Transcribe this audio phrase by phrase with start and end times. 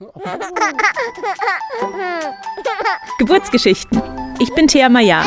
[3.18, 4.00] Geburtsgeschichten.
[4.38, 5.22] Ich bin Thea Maya.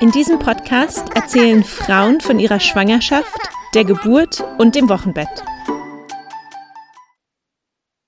[0.00, 3.36] In diesem Podcast erzählen Frauen von ihrer Schwangerschaft,
[3.74, 5.42] der Geburt und dem Wochenbett.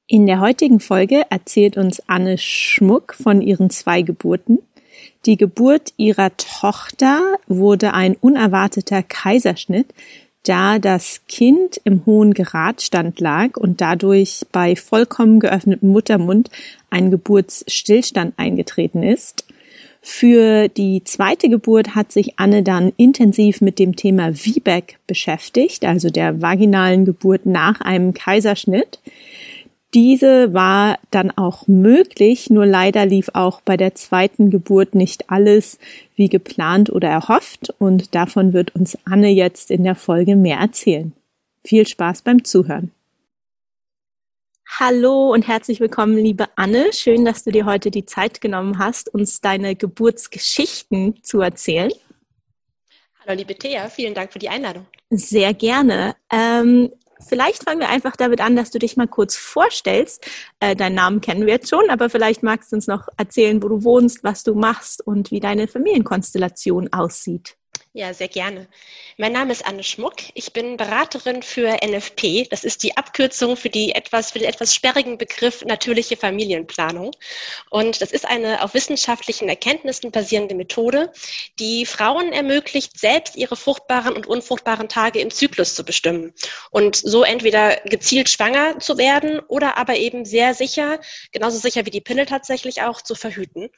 [0.06, 4.60] In der heutigen Folge erzählt uns Anne Schmuck von ihren zwei Geburten.
[5.26, 9.92] Die Geburt ihrer Tochter wurde ein unerwarteter Kaiserschnitt,
[10.44, 16.50] da das Kind im hohen Geradstand lag und dadurch bei vollkommen geöffnetem Muttermund
[16.88, 19.44] ein Geburtsstillstand eingetreten ist.
[20.02, 26.08] Für die zweite Geburt hat sich Anne dann intensiv mit dem Thema VBAC beschäftigt, also
[26.08, 28.98] der vaginalen Geburt nach einem Kaiserschnitt.
[29.92, 35.80] Diese war dann auch möglich, nur leider lief auch bei der zweiten Geburt nicht alles
[36.14, 41.12] wie geplant oder erhofft und davon wird uns Anne jetzt in der Folge mehr erzählen.
[41.64, 42.92] Viel Spaß beim Zuhören.
[44.78, 46.92] Hallo und herzlich willkommen, liebe Anne.
[46.92, 51.90] Schön, dass du dir heute die Zeit genommen hast, uns deine Geburtsgeschichten zu erzählen.
[53.26, 54.86] Hallo, liebe Thea, vielen Dank für die Einladung.
[55.10, 56.14] Sehr gerne.
[56.32, 56.90] Ähm,
[57.28, 60.26] Vielleicht fangen wir einfach damit an, dass du dich mal kurz vorstellst.
[60.58, 63.68] Äh, deinen Namen kennen wir jetzt schon, aber vielleicht magst du uns noch erzählen, wo
[63.68, 67.56] du wohnst, was du machst und wie deine Familienkonstellation aussieht.
[67.92, 68.68] Ja, sehr gerne.
[69.16, 70.14] Mein Name ist Anne Schmuck.
[70.34, 72.46] Ich bin Beraterin für NFP.
[72.48, 77.10] Das ist die Abkürzung für, die etwas, für den etwas sperrigen Begriff natürliche Familienplanung.
[77.68, 81.10] Und das ist eine auf wissenschaftlichen Erkenntnissen basierende Methode,
[81.58, 86.32] die Frauen ermöglicht, selbst ihre fruchtbaren und unfruchtbaren Tage im Zyklus zu bestimmen.
[86.70, 91.00] Und so entweder gezielt schwanger zu werden oder aber eben sehr sicher,
[91.32, 93.68] genauso sicher wie die Pille tatsächlich auch, zu verhüten.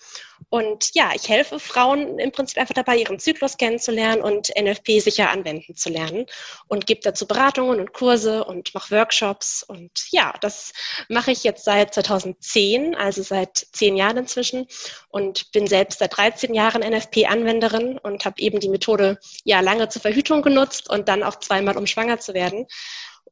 [0.51, 5.01] Und ja, ich helfe Frauen im Prinzip einfach dabei, ihren Zyklus kennenzulernen lernen und NFP
[5.01, 6.27] sicher anwenden zu lernen
[6.67, 10.73] und gebe dazu Beratungen und Kurse und mache Workshops und ja, das
[11.09, 14.67] mache ich jetzt seit 2010, also seit zehn Jahren inzwischen
[15.09, 20.03] und bin selbst seit 13 Jahren NFP-Anwenderin und habe eben die Methode ja lange zur
[20.03, 22.67] Verhütung genutzt und dann auch zweimal, um schwanger zu werden.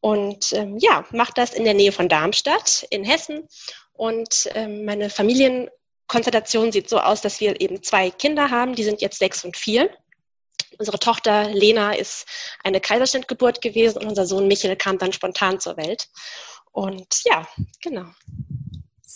[0.00, 3.49] Und ähm, ja, mache das in der Nähe von Darmstadt in Hessen.
[3.93, 9.03] Und ähm, meine Familienkonstellation sieht so aus, dass wir eben zwei Kinder haben, die sind
[9.03, 9.91] jetzt sechs und vier.
[10.78, 12.26] Unsere Tochter Lena ist
[12.64, 16.08] eine Kaiserschnittgeburt gewesen und unser Sohn Michael kam dann spontan zur Welt.
[16.72, 17.47] Und ja,
[17.82, 18.06] genau.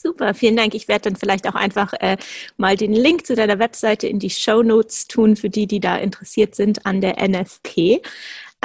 [0.04, 0.75] Super, vielen Dank.
[0.75, 2.16] Ich werde dann vielleicht auch einfach äh,
[2.56, 5.97] mal den Link zu deiner Webseite in die Show Notes tun für die, die da
[5.97, 8.03] interessiert sind an der NFP.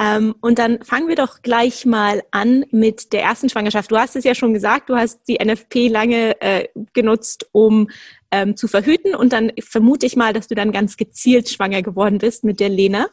[0.00, 3.90] Ähm, und dann fangen wir doch gleich mal an mit der ersten Schwangerschaft.
[3.90, 7.90] Du hast es ja schon gesagt, du hast die NFP lange äh, genutzt, um
[8.30, 9.14] ähm, zu verhüten.
[9.14, 12.70] Und dann vermute ich mal, dass du dann ganz gezielt schwanger geworden bist mit der
[12.70, 13.08] Lena.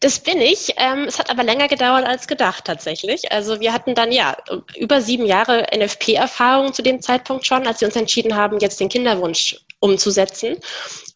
[0.00, 0.74] Das bin ich.
[0.76, 3.32] Ähm, es hat aber länger gedauert als gedacht tatsächlich.
[3.32, 4.36] Also wir hatten dann ja
[4.76, 8.88] über sieben Jahre NFP-Erfahrung zu dem Zeitpunkt schon, als wir uns entschieden haben, jetzt den
[8.88, 10.58] Kinderwunsch umzusetzen.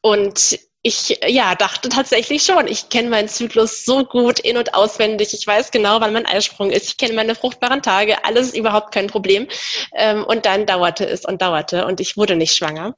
[0.01, 5.35] Und ich ja dachte tatsächlich schon, ich kenne meinen Zyklus so gut in und auswendig.
[5.35, 6.89] Ich weiß genau, wann mein Eisprung ist.
[6.89, 8.25] Ich kenne meine fruchtbaren Tage.
[8.25, 9.49] Alles ist überhaupt kein Problem.
[9.97, 12.95] Ähm, und dann dauerte es und dauerte und ich wurde nicht schwanger.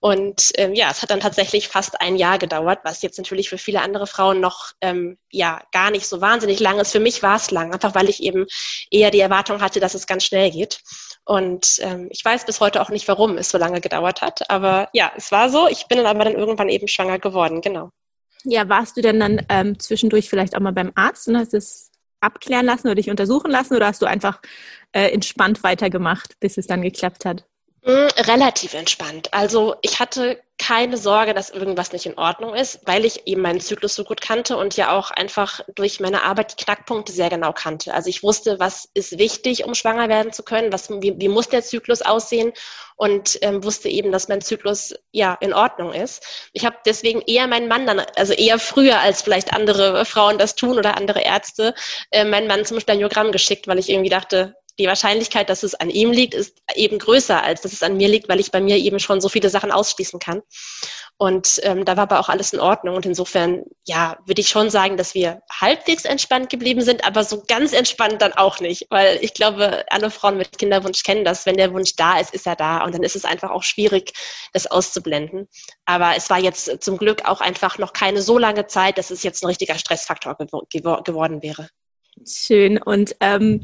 [0.00, 3.56] Und ähm, ja, es hat dann tatsächlich fast ein Jahr gedauert, was jetzt natürlich für
[3.56, 6.92] viele andere Frauen noch ähm, ja gar nicht so wahnsinnig lang ist.
[6.92, 8.44] Für mich war es lang, einfach weil ich eben
[8.90, 10.80] eher die Erwartung hatte, dass es ganz schnell geht.
[11.26, 14.50] Und ähm, ich weiß bis heute auch nicht, warum es so lange gedauert hat.
[14.50, 15.68] Aber ja, es war so.
[15.68, 17.90] Ich bin dann aber dann irgendwann eben schwanger geworden, genau.
[18.44, 21.90] Ja, warst du denn dann ähm, zwischendurch vielleicht auch mal beim Arzt und hast es
[22.20, 24.40] abklären lassen oder dich untersuchen lassen oder hast du einfach
[24.92, 27.46] äh, entspannt weitergemacht, bis es dann geklappt hat?
[27.86, 29.28] Mm, relativ entspannt.
[29.34, 33.60] Also ich hatte keine Sorge, dass irgendwas nicht in Ordnung ist, weil ich eben meinen
[33.60, 37.52] Zyklus so gut kannte und ja auch einfach durch meine Arbeit die Knackpunkte sehr genau
[37.52, 37.92] kannte.
[37.92, 41.50] Also ich wusste, was ist wichtig, um schwanger werden zu können, was, wie, wie muss
[41.50, 42.52] der Zyklus aussehen
[42.96, 46.24] und ähm, wusste eben, dass mein Zyklus ja in Ordnung ist.
[46.54, 50.54] Ich habe deswegen eher meinen Mann dann, also eher früher als vielleicht andere Frauen das
[50.54, 51.74] tun oder andere Ärzte,
[52.12, 55.90] äh, meinen Mann zum Spaniogramm geschickt, weil ich irgendwie dachte, die Wahrscheinlichkeit, dass es an
[55.90, 58.76] ihm liegt, ist eben größer, als dass es an mir liegt, weil ich bei mir
[58.76, 60.42] eben schon so viele Sachen ausschließen kann.
[61.16, 62.96] Und ähm, da war aber auch alles in Ordnung.
[62.96, 67.44] Und insofern, ja, würde ich schon sagen, dass wir halbwegs entspannt geblieben sind, aber so
[67.46, 68.86] ganz entspannt dann auch nicht.
[68.90, 71.46] Weil ich glaube, alle Frauen mit Kinderwunsch kennen das.
[71.46, 72.84] Wenn der Wunsch da ist, ist er da.
[72.84, 74.12] Und dann ist es einfach auch schwierig,
[74.52, 75.48] das auszublenden.
[75.84, 79.22] Aber es war jetzt zum Glück auch einfach noch keine so lange Zeit, dass es
[79.22, 81.68] jetzt ein richtiger Stressfaktor geworden wäre.
[82.26, 82.80] Schön.
[82.80, 83.62] Und ähm,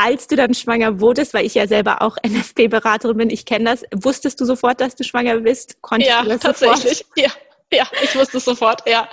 [0.00, 3.84] als du dann schwanger wurdest, weil ich ja selber auch NFP-Beraterin bin, ich kenne das,
[3.92, 5.80] wusstest du sofort, dass du schwanger bist?
[5.82, 6.98] Konntest ja, du das tatsächlich.
[6.98, 7.06] Sofort?
[7.16, 7.30] Ja.
[7.72, 9.08] Ja, ich wusste es sofort, ja.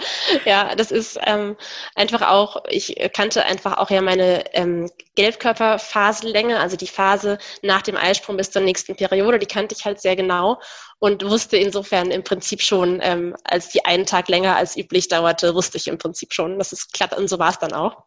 [0.46, 1.56] Ja, das ist ähm,
[1.94, 7.96] einfach auch, ich kannte einfach auch ja meine ähm, Gelbkörperphasenlänge, also die Phase nach dem
[7.96, 10.60] Eisprung bis zur nächsten Periode, die kannte ich halt sehr genau
[10.98, 15.54] und wusste insofern im Prinzip schon, ähm, als die einen Tag länger als üblich dauerte,
[15.54, 18.06] wusste ich im Prinzip schon, dass es klappt und so war es dann auch.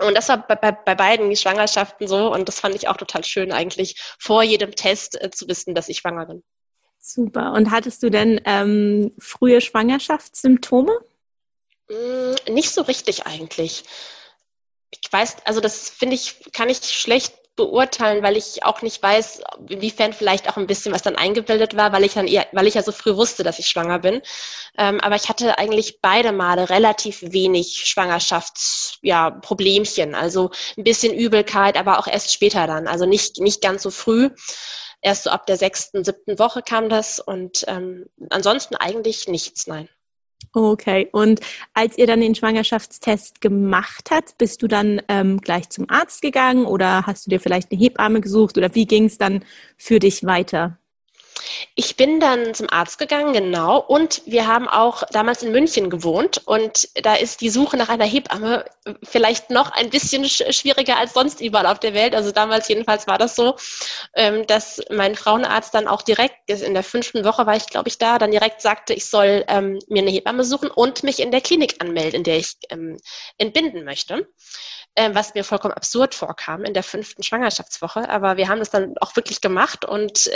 [0.00, 3.24] Und das war bei, bei, bei beiden Schwangerschaften so und das fand ich auch total
[3.24, 6.44] schön eigentlich, vor jedem Test äh, zu wissen, dass ich schwanger bin.
[7.00, 7.52] Super.
[7.52, 11.00] Und hattest du denn ähm, frühe Schwangerschaftssymptome?
[11.88, 13.84] Mm, nicht so richtig eigentlich.
[14.90, 19.42] Ich weiß, also das finde ich, kann ich schlecht beurteilen, weil ich auch nicht weiß,
[19.68, 22.74] inwiefern vielleicht auch ein bisschen was dann eingebildet war, weil ich dann eher, weil ich
[22.74, 24.22] ja so früh wusste, dass ich schwanger bin.
[24.78, 30.12] Ähm, aber ich hatte eigentlich beide Male relativ wenig Schwangerschaftsproblemchen.
[30.12, 32.86] Ja, also ein bisschen Übelkeit, aber auch erst später dann.
[32.86, 34.30] Also nicht, nicht ganz so früh.
[35.02, 39.88] Erst so ab der sechsten, siebten Woche kam das und ähm, ansonsten eigentlich nichts, nein.
[40.54, 41.40] Okay, und
[41.74, 46.64] als ihr dann den Schwangerschaftstest gemacht habt, bist du dann ähm, gleich zum Arzt gegangen
[46.64, 49.44] oder hast du dir vielleicht eine Hebamme gesucht oder wie ging es dann
[49.76, 50.78] für dich weiter?
[51.74, 53.78] Ich bin dann zum Arzt gegangen, genau.
[53.78, 56.42] Und wir haben auch damals in München gewohnt.
[56.46, 58.64] Und da ist die Suche nach einer Hebamme
[59.02, 62.14] vielleicht noch ein bisschen schwieriger als sonst überall auf der Welt.
[62.14, 63.56] Also damals jedenfalls war das so,
[64.14, 67.98] ähm, dass mein Frauenarzt dann auch direkt, in der fünften Woche war ich, glaube ich,
[67.98, 71.40] da, dann direkt sagte, ich soll ähm, mir eine Hebamme suchen und mich in der
[71.40, 72.98] Klinik anmelden, in der ich ähm,
[73.36, 74.26] entbinden möchte
[74.94, 78.08] äh, was mir vollkommen absurd vorkam in der fünften Schwangerschaftswoche.
[78.08, 80.28] Aber wir haben das dann auch wirklich gemacht und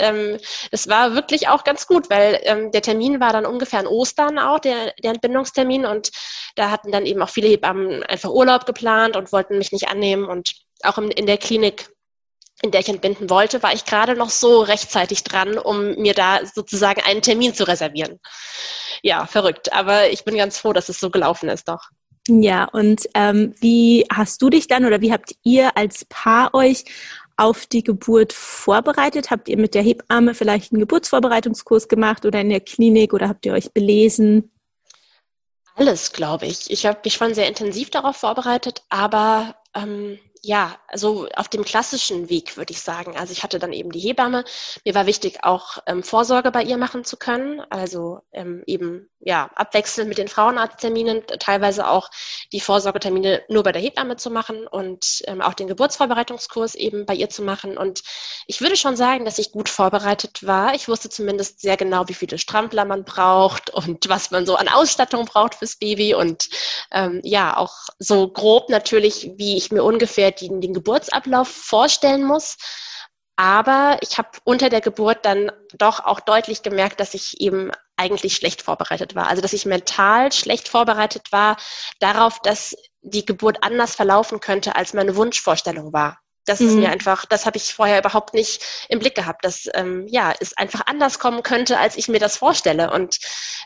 [0.71, 4.39] es war wirklich auch ganz gut, weil ähm, der Termin war dann ungefähr an Ostern
[4.39, 5.85] auch, der, der Entbindungstermin.
[5.85, 6.11] Und
[6.55, 10.25] da hatten dann eben auch viele Hebammen einfach Urlaub geplant und wollten mich nicht annehmen.
[10.25, 10.53] Und
[10.83, 11.89] auch in, in der Klinik
[12.61, 16.45] in der ich entbinden wollte, war ich gerade noch so rechtzeitig dran, um mir da
[16.45, 18.19] sozusagen einen Termin zu reservieren.
[19.01, 19.73] Ja, verrückt.
[19.73, 21.89] Aber ich bin ganz froh, dass es so gelaufen ist doch.
[22.29, 26.85] Ja, und ähm, wie hast du dich dann oder wie habt ihr als Paar euch
[27.37, 29.31] auf die Geburt vorbereitet?
[29.31, 33.45] Habt ihr mit der Hebamme vielleicht einen Geburtsvorbereitungskurs gemacht oder in der Klinik oder habt
[33.45, 34.51] ihr euch belesen?
[35.75, 36.69] Alles, glaube ich.
[36.69, 42.29] Ich habe mich schon sehr intensiv darauf vorbereitet, aber ähm, ja, also auf dem klassischen
[42.29, 43.15] Weg würde ich sagen.
[43.15, 44.43] Also ich hatte dann eben die Hebamme.
[44.83, 47.61] Mir war wichtig, auch ähm, Vorsorge bei ihr machen zu können.
[47.69, 52.09] Also ähm, eben ja abwechselnd mit den Frauenarztterminen, teilweise auch
[52.51, 57.15] die Vorsorgetermine nur bei der Hebamme zu machen und ähm, auch den Geburtsvorbereitungskurs eben bei
[57.15, 57.77] ihr zu machen.
[57.77, 58.03] Und
[58.45, 60.75] ich würde schon sagen, dass ich gut vorbereitet war.
[60.75, 64.67] Ich wusste zumindest sehr genau, wie viele Strampler man braucht und was man so an
[64.67, 66.49] Ausstattung braucht fürs Baby und
[66.91, 72.57] ähm, ja auch so grob natürlich, wie ich mir ungefähr den, den Geburtsablauf vorstellen muss.
[73.35, 78.35] Aber ich habe unter der Geburt dann doch auch deutlich gemerkt, dass ich eben eigentlich
[78.35, 79.27] schlecht vorbereitet war.
[79.27, 81.57] Also dass ich mental schlecht vorbereitet war
[81.99, 86.19] darauf, dass die Geburt anders verlaufen könnte, als meine Wunschvorstellung war.
[86.45, 86.67] Das mhm.
[86.67, 86.93] ist mir mhm.
[86.93, 90.85] einfach, das habe ich vorher überhaupt nicht im Blick gehabt, dass ähm, ja es einfach
[90.87, 92.91] anders kommen könnte, als ich mir das vorstelle.
[92.91, 93.19] Und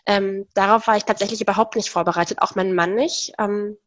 [0.05, 3.33] ähm, darauf war ich tatsächlich überhaupt nicht vorbereitet, auch mein Mann nicht.
[3.39, 3.77] Ähm,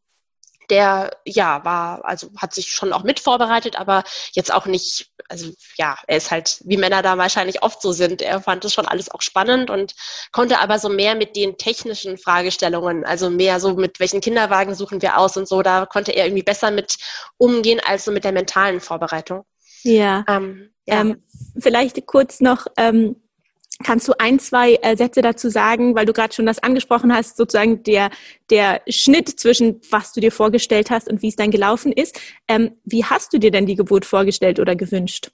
[0.71, 5.51] der ja war, also hat sich schon auch mit vorbereitet, aber jetzt auch nicht, also
[5.77, 8.23] ja, er ist halt, wie Männer da wahrscheinlich oft so sind.
[8.23, 9.95] Er fand es schon alles auch spannend und
[10.33, 15.03] konnte aber so mehr mit den technischen Fragestellungen, also mehr so mit welchen Kinderwagen suchen
[15.03, 16.97] wir aus und so, da konnte er irgendwie besser mit
[17.37, 19.45] umgehen als so mit der mentalen Vorbereitung.
[19.83, 20.25] Ja.
[20.29, 21.01] Ähm, ja.
[21.01, 21.23] Ähm,
[21.59, 23.17] vielleicht kurz noch, ähm,
[23.83, 27.37] Kannst du ein, zwei äh, Sätze dazu sagen, weil du gerade schon das angesprochen hast,
[27.37, 28.11] sozusagen der,
[28.51, 32.21] der Schnitt zwischen was du dir vorgestellt hast und wie es dann gelaufen ist.
[32.49, 35.31] Ähm, wie hast du dir denn die Geburt vorgestellt oder gewünscht?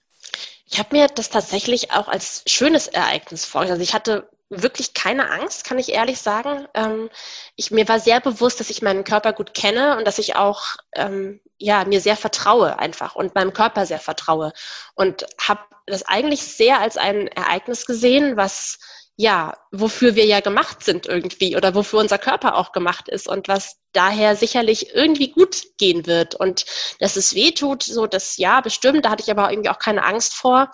[0.69, 3.79] Ich habe mir das tatsächlich auch als schönes Ereignis vorgestellt.
[3.79, 6.67] Also ich hatte wirklich keine Angst, kann ich ehrlich sagen.
[6.73, 7.09] Ähm,
[7.55, 10.77] ich, mir war sehr bewusst, dass ich meinen Körper gut kenne und dass ich auch
[10.95, 14.53] ähm, ja, mir sehr vertraue einfach und meinem Körper sehr vertraue.
[14.95, 18.79] Und habe das eigentlich sehr als ein Ereignis gesehen, was
[19.19, 23.47] ja, wofür wir ja gemacht sind irgendwie oder wofür unser Körper auch gemacht ist und
[23.47, 26.35] was daher sicherlich irgendwie gut gehen wird.
[26.35, 26.65] Und
[26.99, 30.05] dass es weh tut, so das ja, bestimmt, da hatte ich aber irgendwie auch keine
[30.05, 30.71] Angst vor.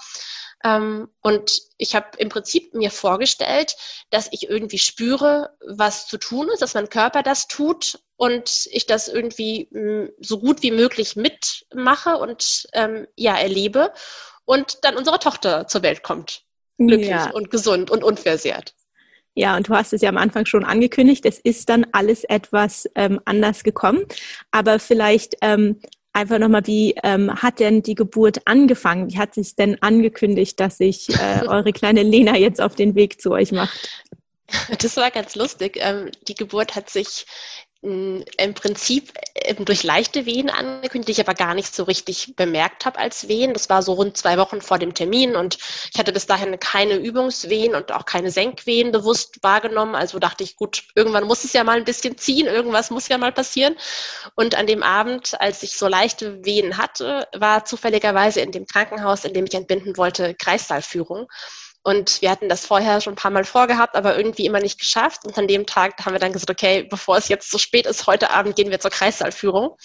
[0.64, 3.76] Ähm, und ich habe im Prinzip mir vorgestellt,
[4.10, 8.86] dass ich irgendwie spüre, was zu tun ist, dass mein Körper das tut und ich
[8.86, 13.92] das irgendwie mh, mm, so gut wie möglich mitmache und ähm, ja erlebe
[14.46, 16.44] und dann unsere Tochter zur Welt kommt.
[16.78, 17.30] Glücklich ja.
[17.32, 18.74] und gesund und unversehrt.
[19.36, 22.88] Ja, und du hast es ja am Anfang schon angekündigt, es ist dann alles etwas
[22.96, 24.06] ähm, anders gekommen.
[24.52, 25.80] Aber vielleicht ähm,
[26.14, 29.12] einfach nochmal, wie ähm, hat denn die Geburt angefangen?
[29.12, 33.22] Wie hat sich denn angekündigt, dass sich äh, eure kleine Lena jetzt auf den Weg
[33.22, 33.90] zu euch macht?
[34.80, 35.78] Das war ganz lustig.
[35.80, 37.26] Ähm, die Geburt hat sich
[37.84, 39.12] im Prinzip
[39.60, 43.54] durch leichte Wehen angekündigt, die ich aber gar nicht so richtig bemerkt habe als Wehen.
[43.54, 45.58] Das war so rund zwei Wochen vor dem Termin und
[45.92, 49.96] ich hatte bis dahin keine Übungswehen und auch keine Senkwehen bewusst wahrgenommen.
[49.96, 53.18] Also dachte ich, gut, irgendwann muss es ja mal ein bisschen ziehen, irgendwas muss ja
[53.18, 53.76] mal passieren.
[54.36, 59.26] Und an dem Abend, als ich so leichte Wehen hatte, war zufälligerweise in dem Krankenhaus,
[59.26, 61.28] in dem ich entbinden wollte, Kreissaalführung.
[61.84, 65.26] Und wir hatten das vorher schon ein paar Mal vorgehabt, aber irgendwie immer nicht geschafft.
[65.26, 68.08] Und an dem Tag haben wir dann gesagt, okay, bevor es jetzt so spät ist,
[68.08, 69.76] heute Abend gehen wir zur Kreissaalführung.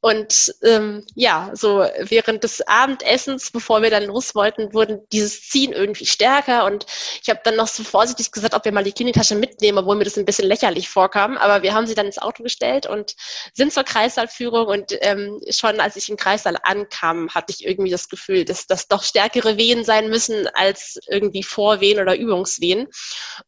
[0.00, 5.72] Und ähm, ja, so während des Abendessens, bevor wir dann los wollten, wurden dieses Ziehen
[5.72, 6.64] irgendwie stärker.
[6.64, 6.86] Und
[7.22, 10.04] ich habe dann noch so vorsichtig gesagt, ob wir mal die Kliniktasche mitnehmen, obwohl mir
[10.04, 11.36] das ein bisschen lächerlich vorkam.
[11.36, 13.14] Aber wir haben sie dann ins Auto gestellt und
[13.52, 14.68] sind zur Kreissaalführung.
[14.68, 18.88] Und ähm, schon als ich im Kreissaal ankam, hatte ich irgendwie das Gefühl, dass das
[18.88, 22.88] doch stärkere Wehen sein müssen als irgendwie irgendwie Vorwehen oder Übungswehen.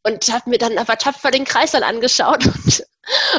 [0.03, 2.87] Und habe mir dann aber tapfer den Kreißsaal angeschaut und,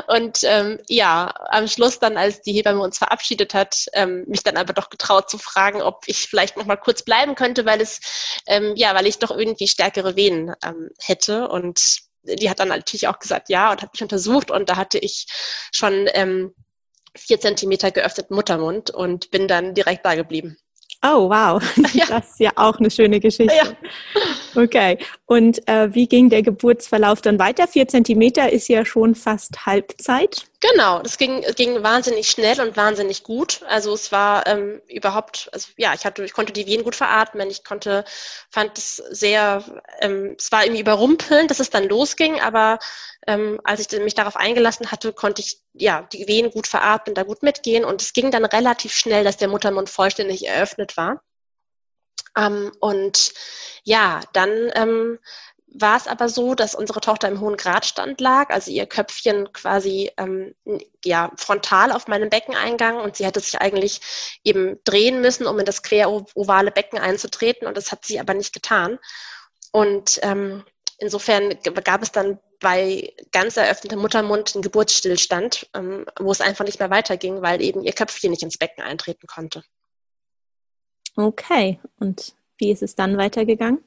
[0.07, 4.57] und ähm, ja, am Schluss dann, als die Hebamme uns verabschiedet hat, ähm, mich dann
[4.57, 7.99] aber doch getraut zu fragen, ob ich vielleicht noch mal kurz bleiben könnte, weil es,
[8.47, 13.07] ähm, ja, weil ich doch irgendwie stärkere Venen ähm, hätte und die hat dann natürlich
[13.07, 15.25] auch gesagt, ja, und hat mich untersucht und da hatte ich
[15.71, 16.53] schon ähm,
[17.15, 20.57] vier Zentimeter geöffneten Muttermund und bin dann direkt da geblieben.
[21.01, 21.61] Oh, wow.
[21.93, 22.05] Ja.
[22.07, 23.55] Das ist ja auch eine schöne Geschichte.
[23.55, 24.61] Ja.
[24.61, 24.97] Okay.
[25.25, 27.67] Und äh, wie ging der Geburtsverlauf dann weiter?
[27.67, 30.45] Vier Zentimeter ist ja schon fast Halbzeit.
[30.61, 33.61] Genau, das ging, ging wahnsinnig schnell und wahnsinnig gut.
[33.67, 37.49] Also es war ähm, überhaupt, also ja, ich hatte, ich konnte die Venen gut veratmen.
[37.49, 38.03] Ich konnte,
[38.49, 39.63] fand es sehr,
[40.01, 42.79] ähm, es war irgendwie überrumpelnd, dass es dann losging, aber
[43.27, 47.23] ähm, als ich mich darauf eingelassen hatte, konnte ich ja die Venen gut veratmen, da
[47.23, 51.21] gut mitgehen und es ging dann relativ schnell, dass der Muttermund vollständig eröffnet war.
[52.37, 53.33] Ähm, und
[53.83, 55.19] ja, dann ähm,
[55.73, 60.11] war es aber so, dass unsere Tochter im hohen Gradstand lag, also ihr Köpfchen quasi
[60.17, 60.55] ähm,
[61.03, 64.01] ja, frontal auf meinem Beckeneingang und sie hätte sich eigentlich
[64.43, 68.53] eben drehen müssen, um in das querovale Becken einzutreten und das hat sie aber nicht
[68.53, 68.97] getan.
[69.71, 70.63] Und ähm,
[70.97, 76.79] insofern gab es dann bei ganz eröffnetem Muttermund einen Geburtsstillstand, ähm, wo es einfach nicht
[76.79, 79.63] mehr weiterging, weil eben ihr Köpfchen nicht ins Becken eintreten konnte.
[81.19, 83.83] Okay, und wie ist es dann weitergegangen?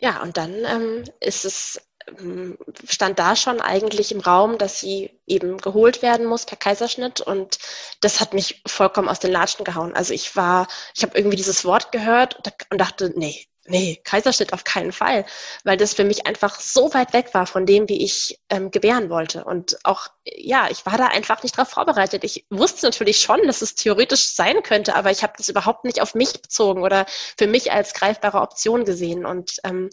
[0.00, 1.80] Ja, und dann ähm, ist es
[2.18, 7.20] ähm, stand da schon eigentlich im Raum, dass sie eben geholt werden muss per Kaiserschnitt
[7.20, 7.58] und
[8.00, 9.94] das hat mich vollkommen aus den Latschen gehauen.
[9.94, 12.36] Also ich war, ich habe irgendwie dieses Wort gehört
[12.70, 15.26] und dachte, nee, nee, Kaiserschnitt auf keinen Fall,
[15.62, 19.10] weil das für mich einfach so weit weg war von dem, wie ich ähm, gebären
[19.10, 19.44] wollte.
[19.44, 22.24] Und auch, ja, ich war da einfach nicht darauf vorbereitet.
[22.24, 26.00] Ich wusste natürlich schon, dass es theoretisch sein könnte, aber ich habe das überhaupt nicht
[26.00, 27.06] auf mich bezogen oder
[27.36, 29.24] für mich als greifbare Option gesehen.
[29.26, 29.90] Und ähm,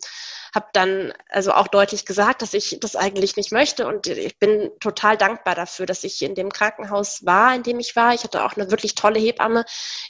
[0.55, 4.71] habe dann also auch deutlich gesagt, dass ich das eigentlich nicht möchte und ich bin
[4.79, 8.13] total dankbar dafür, dass ich in dem Krankenhaus war, in dem ich war.
[8.13, 9.65] Ich hatte auch eine wirklich tolle Hebamme,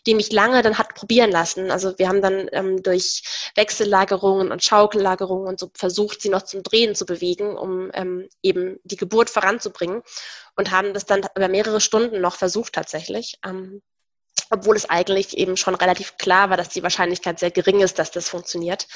[0.06, 1.72] die mich lange dann hat probieren lassen.
[1.72, 3.24] Also wir haben dann ähm, durch
[3.56, 8.80] Wechsellagerungen und Schaukellagerungen und so versucht, sie noch zum Drehen zu bewegen, um ähm, eben
[8.84, 10.04] die Geburt voranzubringen
[10.56, 13.38] und haben das dann über mehrere Stunden noch versucht tatsächlich.
[13.46, 13.82] Ähm,
[14.50, 18.12] obwohl es eigentlich eben schon relativ klar war, dass die Wahrscheinlichkeit sehr gering ist, dass
[18.12, 18.88] das funktioniert.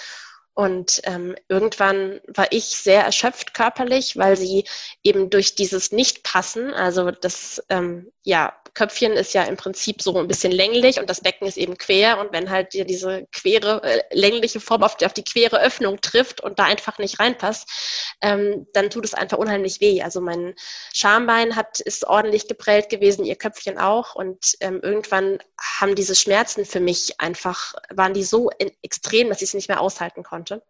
[0.54, 4.66] Und ähm, irgendwann war ich sehr erschöpft körperlich, weil sie
[5.04, 10.29] eben durch dieses Nichtpassen, also das ähm, ja Köpfchen ist ja im Prinzip so ein
[10.29, 12.17] bisschen länglich und das Becken ist eben quer.
[12.17, 16.00] Und wenn halt dir diese quere, äh, längliche Form auf die, auf die quere Öffnung
[16.00, 20.01] trifft und da einfach nicht reinpasst, ähm, dann tut es einfach unheimlich weh.
[20.01, 20.55] Also mein
[20.95, 24.15] Schambein hat, ist ordentlich geprellt gewesen, ihr Köpfchen auch.
[24.15, 28.50] Und ähm, irgendwann haben diese Schmerzen für mich einfach, waren die so
[28.81, 30.63] extrem, dass ich es nicht mehr aushalten konnte.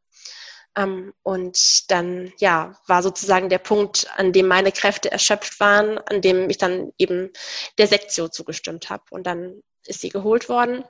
[0.76, 6.22] Ähm, und dann, ja, war sozusagen der Punkt, an dem meine Kräfte erschöpft waren, an
[6.22, 7.32] dem ich dann eben
[7.78, 9.04] der Sektio zugestimmt habe.
[9.10, 10.84] Und dann ist sie geholt worden.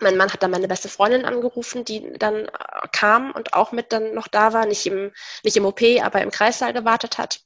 [0.00, 2.50] Mein Mann hat dann meine beste Freundin angerufen, die dann äh,
[2.92, 5.12] kam und auch mit dann noch da war, nicht im,
[5.42, 7.40] nicht im OP, aber im Kreissaal gewartet hat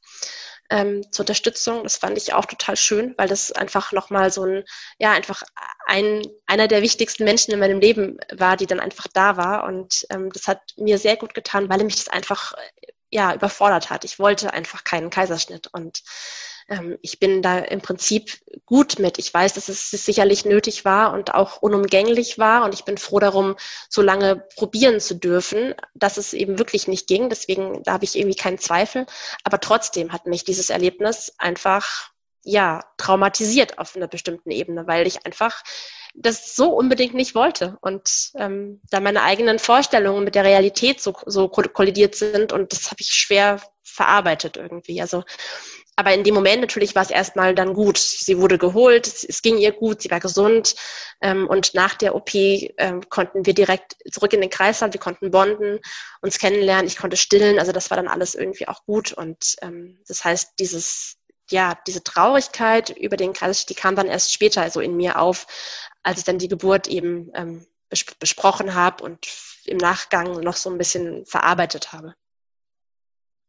[0.70, 1.82] ähm, zur Unterstützung.
[1.82, 4.64] Das fand ich auch total schön, weil das einfach nochmal so ein,
[4.98, 5.42] ja, einfach
[5.86, 9.64] ein, einer der wichtigsten Menschen in meinem Leben war, die dann einfach da war.
[9.64, 12.54] Und ähm, das hat mir sehr gut getan, weil er mich das einfach
[13.10, 14.04] ja, überfordert hat.
[14.04, 15.68] Ich wollte einfach keinen Kaiserschnitt.
[15.72, 16.02] Und
[16.68, 19.18] ähm, ich bin da im Prinzip gut mit.
[19.18, 22.64] Ich weiß, dass es sicherlich nötig war und auch unumgänglich war.
[22.64, 23.56] Und ich bin froh darum,
[23.88, 27.28] so lange probieren zu dürfen, dass es eben wirklich nicht ging.
[27.28, 29.06] Deswegen, da habe ich irgendwie keinen Zweifel.
[29.44, 32.12] Aber trotzdem hat mich dieses Erlebnis einfach
[32.44, 35.62] ja, traumatisiert auf einer bestimmten Ebene, weil ich einfach
[36.14, 41.14] das so unbedingt nicht wollte und ähm, da meine eigenen Vorstellungen mit der Realität so,
[41.24, 45.00] so kollidiert sind und das habe ich schwer verarbeitet irgendwie.
[45.00, 45.24] Also
[45.96, 47.98] aber in dem Moment natürlich war es erstmal dann gut.
[47.98, 50.74] Sie wurde geholt, es, ging ihr gut, sie war gesund.
[51.20, 55.30] Ähm, und nach der OP ähm, konnten wir direkt zurück in den Kreislauf, wir konnten
[55.30, 55.80] bonden,
[56.22, 57.58] uns kennenlernen, ich konnte stillen.
[57.58, 59.12] Also das war dann alles irgendwie auch gut.
[59.12, 61.18] Und ähm, das heißt, dieses,
[61.50, 65.46] ja, diese Traurigkeit über den Kreislauf, die kam dann erst später so in mir auf,
[66.02, 69.26] als ich dann die Geburt eben ähm, bes besprochen habe und
[69.66, 72.14] im Nachgang noch so ein bisschen verarbeitet habe.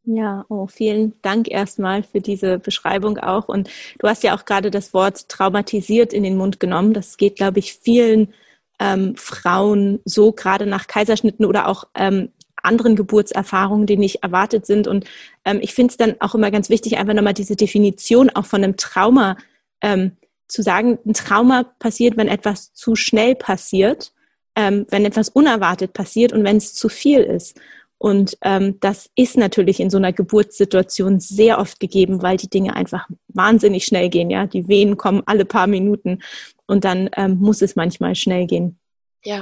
[0.05, 3.47] Ja, oh, vielen Dank erstmal für diese Beschreibung auch.
[3.47, 3.69] Und
[3.99, 6.93] du hast ja auch gerade das Wort traumatisiert in den Mund genommen.
[6.93, 8.33] Das geht, glaube ich, vielen
[8.79, 12.29] ähm, Frauen so, gerade nach Kaiserschnitten oder auch ähm,
[12.61, 14.87] anderen Geburtserfahrungen, die nicht erwartet sind.
[14.87, 15.05] Und
[15.45, 18.61] ähm, ich finde es dann auch immer ganz wichtig, einfach nochmal diese Definition auch von
[18.61, 19.37] einem Trauma
[19.81, 20.17] ähm,
[20.47, 20.99] zu sagen.
[21.05, 24.11] Ein Trauma passiert, wenn etwas zu schnell passiert,
[24.55, 27.57] ähm, wenn etwas unerwartet passiert und wenn es zu viel ist.
[28.03, 32.75] Und ähm, das ist natürlich in so einer Geburtssituation sehr oft gegeben, weil die Dinge
[32.75, 34.29] einfach wahnsinnig schnell gehen.
[34.29, 36.19] Ja, die Wehen kommen alle paar Minuten
[36.67, 38.77] und dann ähm, muss es manchmal schnell gehen.
[39.23, 39.39] Ja.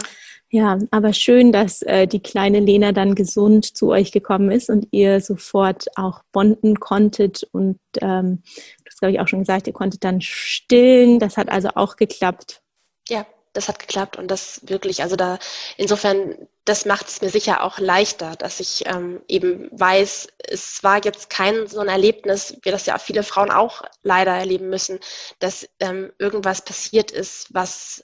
[0.51, 4.87] Ja, aber schön, dass äh, die kleine Lena dann gesund zu euch gekommen ist und
[4.91, 7.41] ihr sofort auch bonden konntet.
[7.53, 11.17] Und ähm, du hast, glaube ich, auch schon gesagt, ihr konntet dann stillen.
[11.17, 12.61] Das hat also auch geklappt.
[13.09, 15.39] Ja, das hat geklappt und das wirklich, also da
[15.77, 21.03] insofern, das macht es mir sicher auch leichter, dass ich ähm, eben weiß, es war
[21.03, 24.99] jetzt kein so ein Erlebnis, wie das ja viele Frauen auch leider erleben müssen,
[25.39, 28.03] dass ähm, irgendwas passiert ist, was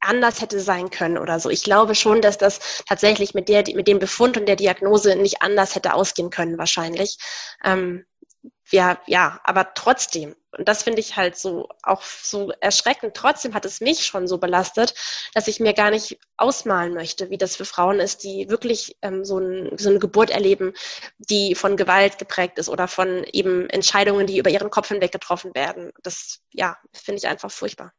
[0.00, 1.50] anders hätte sein können oder so.
[1.50, 5.42] Ich glaube schon, dass das tatsächlich mit der, mit dem Befund und der Diagnose nicht
[5.42, 7.18] anders hätte ausgehen können, wahrscheinlich.
[7.64, 8.04] Ähm,
[8.70, 13.64] ja, ja, aber trotzdem, und das finde ich halt so auch so erschreckend, trotzdem hat
[13.64, 14.94] es mich schon so belastet,
[15.34, 19.24] dass ich mir gar nicht ausmalen möchte, wie das für Frauen ist, die wirklich ähm,
[19.24, 20.72] so, ein, so eine Geburt erleben,
[21.18, 25.54] die von Gewalt geprägt ist oder von eben Entscheidungen, die über ihren Kopf hinweg getroffen
[25.54, 25.92] werden.
[26.02, 27.92] Das, ja, finde ich einfach furchtbar.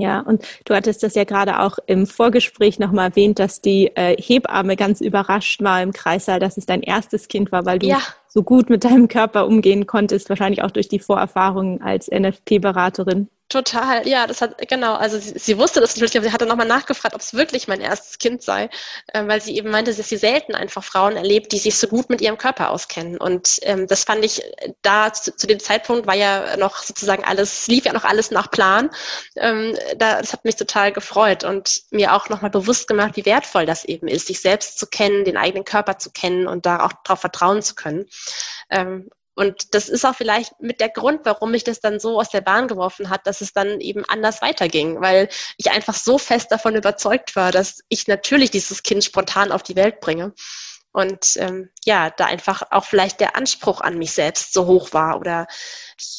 [0.00, 4.16] Ja, und du hattest das ja gerade auch im Vorgespräch nochmal erwähnt, dass die äh,
[4.20, 8.00] Hebamme ganz überrascht war im Kreissaal, dass es dein erstes Kind war, weil du ja.
[8.28, 13.28] so gut mit deinem Körper umgehen konntest, wahrscheinlich auch durch die Vorerfahrungen als NFP-Beraterin.
[13.54, 16.66] Total, ja, das hat, genau, also sie, sie wusste das natürlich, aber sie hatte nochmal
[16.66, 18.68] nachgefragt, ob es wirklich mein erstes Kind sei,
[19.12, 22.10] äh, weil sie eben meinte, dass sie selten einfach Frauen erlebt, die sich so gut
[22.10, 23.16] mit ihrem Körper auskennen.
[23.16, 24.42] Und ähm, das fand ich
[24.82, 28.50] da zu, zu, dem Zeitpunkt war ja noch sozusagen alles, lief ja noch alles nach
[28.50, 28.90] Plan.
[29.36, 33.66] Ähm, da, das hat mich total gefreut und mir auch nochmal bewusst gemacht, wie wertvoll
[33.66, 36.92] das eben ist, sich selbst zu kennen, den eigenen Körper zu kennen und da auch
[37.04, 38.06] darauf vertrauen zu können.
[38.68, 42.30] Ähm, und das ist auch vielleicht mit der Grund, warum mich das dann so aus
[42.30, 46.52] der Bahn geworfen hat, dass es dann eben anders weiterging, weil ich einfach so fest
[46.52, 50.32] davon überzeugt war, dass ich natürlich dieses Kind spontan auf die Welt bringe.
[50.92, 55.18] Und ähm, ja, da einfach auch vielleicht der Anspruch an mich selbst so hoch war
[55.18, 55.48] oder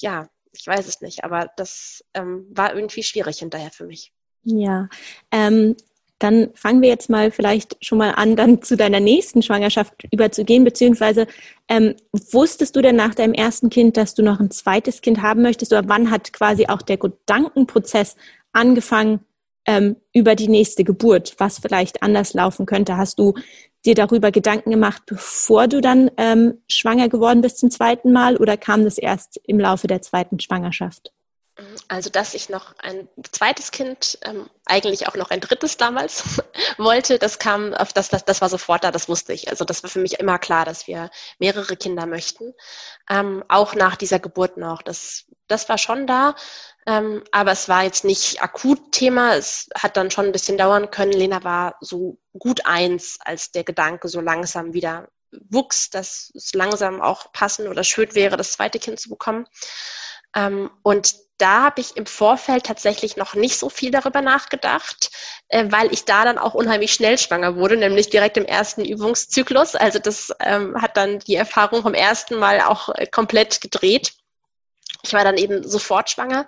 [0.02, 4.12] ja, ich weiß es nicht, aber das ähm, war irgendwie schwierig hinterher für mich.
[4.44, 4.90] Ja,
[5.32, 5.78] ähm,
[6.20, 10.64] dann fangen wir jetzt mal vielleicht schon mal an, dann zu deiner nächsten Schwangerschaft überzugehen,
[10.64, 11.28] beziehungsweise
[11.68, 11.96] ähm,
[12.32, 15.74] wusstest du denn nach deinem ersten Kind, dass du noch ein zweites Kind haben möchtest
[15.74, 18.16] oder wann hat quasi auch der Gedankenprozess
[18.54, 19.20] angefangen
[19.66, 22.98] ähm, über die nächste Geburt, was vielleicht anders laufen könnte?
[22.98, 23.34] Hast du
[23.86, 28.58] dir darüber Gedanken gemacht, bevor du dann ähm, schwanger geworden bist zum zweiten Mal oder
[28.58, 31.15] kam das erst im Laufe der zweiten Schwangerschaft?
[31.88, 36.42] Also, dass ich noch ein zweites Kind, ähm, eigentlich auch noch ein drittes damals
[36.78, 39.48] wollte, das kam auf das, das, das war sofort da, das wusste ich.
[39.50, 42.54] Also das war für mich immer klar, dass wir mehrere Kinder möchten.
[43.10, 44.82] Ähm, auch nach dieser Geburt noch.
[44.82, 46.36] Das, das war schon da.
[46.88, 49.36] Ähm, aber es war jetzt nicht akut Thema.
[49.36, 51.14] Es hat dann schon ein bisschen dauern können.
[51.14, 55.08] Lena war so gut eins, als der Gedanke so langsam wieder
[55.50, 59.48] wuchs, dass es langsam auch passend oder schön wäre, das zweite Kind zu bekommen.
[60.36, 65.10] Ähm, und da habe ich im Vorfeld tatsächlich noch nicht so viel darüber nachgedacht,
[65.50, 69.76] äh, weil ich da dann auch unheimlich schnell schwanger wurde, nämlich direkt im ersten Übungszyklus.
[69.76, 74.14] Also das ähm, hat dann die Erfahrung vom ersten Mal auch äh, komplett gedreht.
[75.04, 76.48] Ich war dann eben sofort schwanger.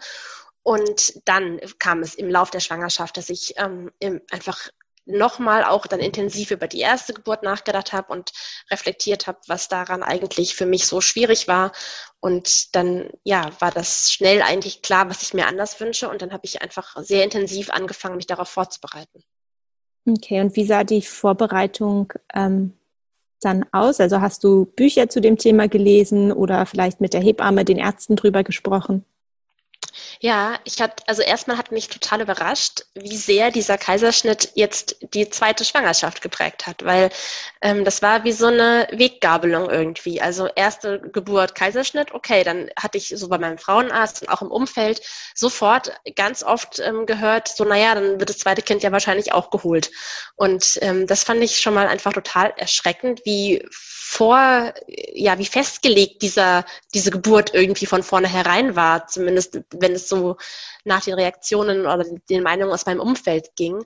[0.64, 3.92] Und dann kam es im Lauf der Schwangerschaft, dass ich ähm,
[4.32, 4.70] einfach
[5.08, 8.32] nochmal auch dann intensiv über die erste Geburt nachgedacht habe und
[8.70, 11.72] reflektiert habe, was daran eigentlich für mich so schwierig war.
[12.20, 16.10] Und dann, ja, war das schnell eigentlich klar, was ich mir anders wünsche.
[16.10, 19.24] Und dann habe ich einfach sehr intensiv angefangen, mich darauf vorzubereiten.
[20.08, 22.74] Okay, und wie sah die Vorbereitung ähm,
[23.42, 24.00] dann aus?
[24.00, 28.16] Also hast du Bücher zu dem Thema gelesen oder vielleicht mit der Hebamme, den Ärzten
[28.16, 29.06] drüber gesprochen?
[30.20, 35.30] Ja, ich hatte, also erstmal hat mich total überrascht, wie sehr dieser Kaiserschnitt jetzt die
[35.30, 37.10] zweite Schwangerschaft geprägt hat, weil
[37.62, 40.22] ähm, das war wie so eine Weggabelung irgendwie.
[40.22, 44.52] Also erste Geburt, Kaiserschnitt, okay, dann hatte ich so bei meinem Frauenarzt und auch im
[44.52, 45.02] Umfeld
[45.36, 49.50] sofort ganz oft ähm, gehört, so naja, dann wird das zweite Kind ja wahrscheinlich auch
[49.52, 49.92] geholt.
[50.36, 53.64] Und ähm, das fand ich schon mal einfach total erschreckend, wie
[54.08, 54.74] vor,
[55.14, 60.38] ja, wie festgelegt dieser, diese Geburt irgendwie von vornherein war, zumindest wenn es so
[60.84, 63.84] nach den Reaktionen oder den Meinungen aus meinem Umfeld ging.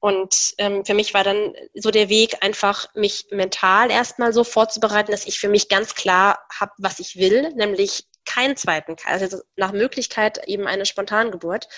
[0.00, 5.12] Und ähm, für mich war dann so der Weg, einfach mich mental erstmal so vorzubereiten,
[5.12, 9.72] dass ich für mich ganz klar habe, was ich will, nämlich keinen zweiten, also nach
[9.72, 11.68] Möglichkeit eben eine Spontangeburt.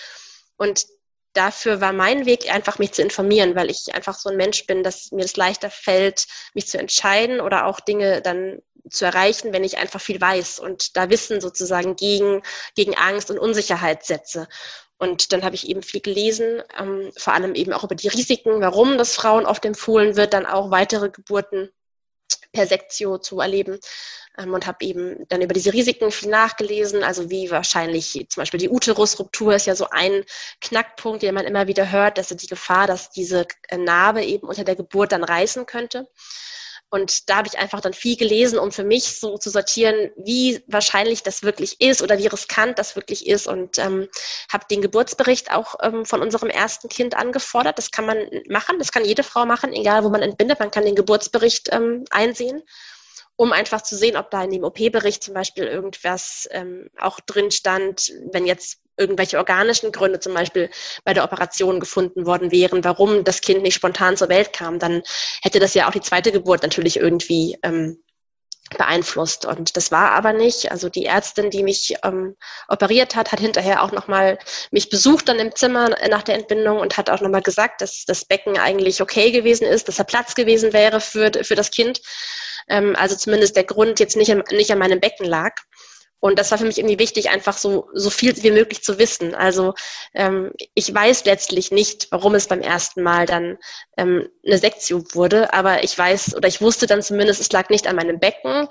[0.56, 0.86] Und
[1.34, 4.82] dafür war mein Weg einfach, mich zu informieren, weil ich einfach so ein Mensch bin,
[4.82, 9.64] dass mir es leichter fällt, mich zu entscheiden oder auch Dinge dann zu erreichen, wenn
[9.64, 12.42] ich einfach viel weiß und da Wissen sozusagen gegen,
[12.74, 14.48] gegen Angst und Unsicherheit setze.
[14.98, 18.60] Und dann habe ich eben viel gelesen, ähm, vor allem eben auch über die Risiken,
[18.60, 21.70] warum das Frauen oft empfohlen wird, dann auch weitere Geburten
[22.52, 23.78] per Sektio zu erleben
[24.38, 28.60] ähm, und habe eben dann über diese Risiken viel nachgelesen, also wie wahrscheinlich zum Beispiel
[28.60, 30.24] die Uterusruptur ist ja so ein
[30.60, 34.64] Knackpunkt, den man immer wieder hört, dass die Gefahr, dass diese äh, Narbe eben unter
[34.64, 36.08] der Geburt dann reißen könnte.
[36.94, 40.62] Und da habe ich einfach dann viel gelesen, um für mich so zu sortieren, wie
[40.68, 43.48] wahrscheinlich das wirklich ist oder wie riskant das wirklich ist.
[43.48, 44.06] Und ähm,
[44.48, 47.78] habe den Geburtsbericht auch ähm, von unserem ersten Kind angefordert.
[47.78, 50.60] Das kann man machen, das kann jede Frau machen, egal wo man entbindet.
[50.60, 52.62] Man kann den Geburtsbericht ähm, einsehen
[53.36, 57.50] um einfach zu sehen, ob da in dem OP-Bericht zum Beispiel irgendwas ähm, auch drin
[57.50, 60.70] stand, wenn jetzt irgendwelche organischen Gründe zum Beispiel
[61.04, 65.02] bei der Operation gefunden worden wären, warum das Kind nicht spontan zur Welt kam, dann
[65.42, 67.98] hätte das ja auch die zweite Geburt natürlich irgendwie ähm,
[68.76, 69.44] beeinflusst.
[69.44, 70.70] Und das war aber nicht.
[70.70, 72.36] Also die Ärztin, die mich ähm,
[72.68, 74.38] operiert hat, hat hinterher auch nochmal
[74.70, 78.24] mich besucht dann im Zimmer nach der Entbindung und hat auch nochmal gesagt, dass das
[78.24, 82.00] Becken eigentlich okay gewesen ist, dass da Platz gewesen wäre für, für das Kind.
[82.68, 85.52] Ähm, also zumindest der Grund jetzt nicht, nicht an meinem Becken lag.
[86.24, 89.34] Und das war für mich irgendwie wichtig, einfach so, so viel wie möglich zu wissen.
[89.34, 89.74] Also
[90.14, 93.58] ähm, ich weiß letztlich nicht, warum es beim ersten Mal dann
[93.98, 97.86] ähm, eine Sektio wurde, aber ich weiß oder ich wusste dann zumindest, es lag nicht
[97.86, 98.68] an meinem Becken.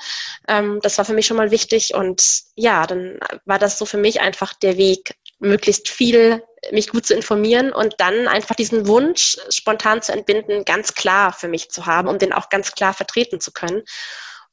[0.47, 1.93] Ähm, das war für mich schon mal wichtig.
[1.93, 7.05] Und ja, dann war das so für mich einfach der Weg, möglichst viel mich gut
[7.05, 11.85] zu informieren und dann einfach diesen Wunsch spontan zu entbinden, ganz klar für mich zu
[11.85, 13.83] haben, um den auch ganz klar vertreten zu können.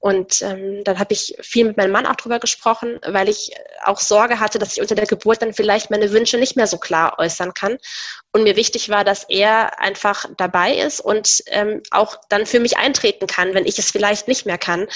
[0.00, 3.52] Und ähm, dann habe ich viel mit meinem Mann auch drüber gesprochen, weil ich
[3.84, 6.78] auch Sorge hatte, dass ich unter der Geburt dann vielleicht meine Wünsche nicht mehr so
[6.78, 7.76] klar äußern kann.
[8.32, 12.78] Und mir wichtig war, dass er einfach dabei ist und ähm, auch dann für mich
[12.78, 14.88] eintreten kann, wenn ich es vielleicht nicht mehr kann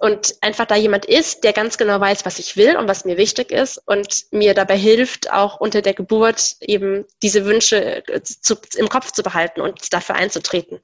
[0.00, 3.16] und einfach da jemand ist, der ganz genau weiß, was ich will und was mir
[3.16, 8.56] wichtig ist und mir dabei hilft, auch unter der Geburt eben diese Wünsche äh, zu,
[8.76, 10.80] im Kopf zu behalten und dafür einzutreten.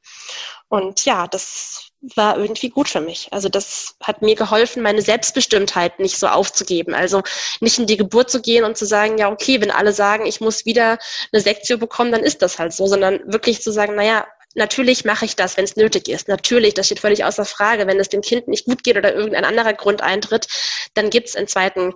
[0.69, 3.29] Und ja, das war irgendwie gut für mich.
[3.31, 6.95] Also das hat mir geholfen, meine Selbstbestimmtheit nicht so aufzugeben.
[6.95, 7.23] Also
[7.61, 10.41] nicht in die Geburt zu gehen und zu sagen, ja, okay, wenn alle sagen, ich
[10.41, 10.99] muss wieder
[11.33, 15.27] eine Sektion bekommen, dann ist das halt so, sondern wirklich zu sagen, naja, Natürlich mache
[15.27, 16.27] ich das, wenn es nötig ist.
[16.27, 17.87] Natürlich, das steht völlig außer Frage.
[17.87, 20.49] Wenn es dem Kind nicht gut geht oder irgendein anderer Grund eintritt,
[20.95, 21.95] dann gibt es einen zweiten,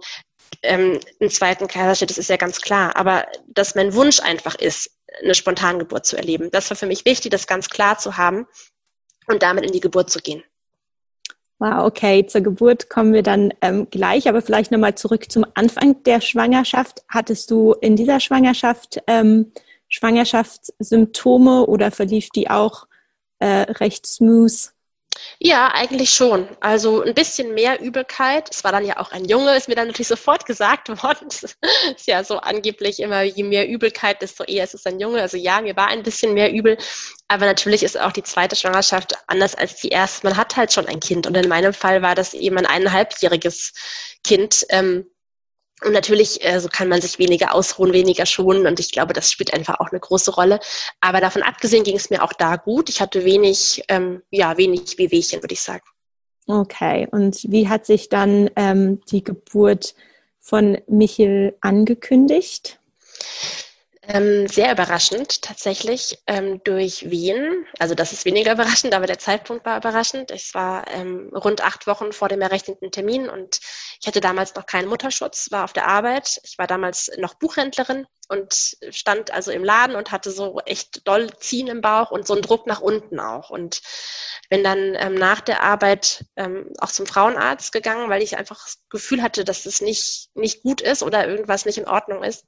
[0.63, 2.95] ähm, einen zweiten Kaiserschnitt, das ist ja ganz klar.
[2.95, 4.91] Aber dass mein Wunsch einfach ist,
[5.21, 8.47] eine Spontangeburt zu erleben, das war für mich wichtig, das ganz klar zu haben
[9.27, 10.43] und damit in die Geburt zu gehen.
[11.59, 16.03] Wow, okay, zur Geburt kommen wir dann ähm, gleich, aber vielleicht nochmal zurück zum Anfang
[16.03, 17.05] der Schwangerschaft.
[17.09, 19.53] Hattest du in dieser Schwangerschaft ähm,
[19.89, 22.87] Schwangerschaftssymptome oder verlief die auch
[23.39, 24.74] äh, recht smooth?
[25.39, 26.49] Ja, eigentlich schon.
[26.61, 28.49] Also ein bisschen mehr Übelkeit.
[28.51, 31.29] Es war dann ja auch ein Junge, ist mir dann natürlich sofort gesagt worden.
[31.29, 31.57] Das
[31.97, 35.21] ist ja so angeblich immer, je mehr Übelkeit, desto eher ist es ein Junge.
[35.21, 36.79] Also ja, mir war ein bisschen mehr übel.
[37.29, 40.27] Aber natürlich ist auch die zweite Schwangerschaft anders als die erste.
[40.27, 41.27] Man hat halt schon ein Kind.
[41.27, 43.73] Und in meinem Fall war das eben ein eineinhalbjähriges
[44.23, 44.65] Kind.
[44.71, 45.07] Ähm,
[45.83, 49.31] und natürlich äh, so kann man sich weniger ausruhen, weniger schonen und ich glaube, das
[49.31, 50.61] spielt einfach auch eine große Rolle.
[51.01, 52.89] Aber davon abgesehen ging es mir auch da gut.
[52.89, 55.85] Ich hatte wenig, ähm, ja, wenig Wehwehchen, würde ich sagen.
[56.47, 59.95] Okay, und wie hat sich dann ähm, die Geburt
[60.39, 62.79] von Michel angekündigt?
[64.07, 67.67] Ähm, sehr überraschend tatsächlich ähm, durch Wien.
[67.79, 70.31] Also das ist weniger überraschend, aber der Zeitpunkt war überraschend.
[70.31, 73.61] Es war ähm, rund acht Wochen vor dem errechneten Termin und
[74.01, 76.39] ich hatte damals noch keinen Mutterschutz, war auf der Arbeit.
[76.45, 81.31] Ich war damals noch Buchhändlerin und stand also im Laden und hatte so echt doll
[81.39, 83.49] Ziehen im Bauch und so einen Druck nach unten auch.
[83.51, 83.81] Und
[84.51, 88.79] bin dann ähm, nach der Arbeit ähm, auch zum Frauenarzt gegangen, weil ich einfach das
[88.91, 92.45] Gefühl hatte, dass es nicht, nicht gut ist oder irgendwas nicht in Ordnung ist.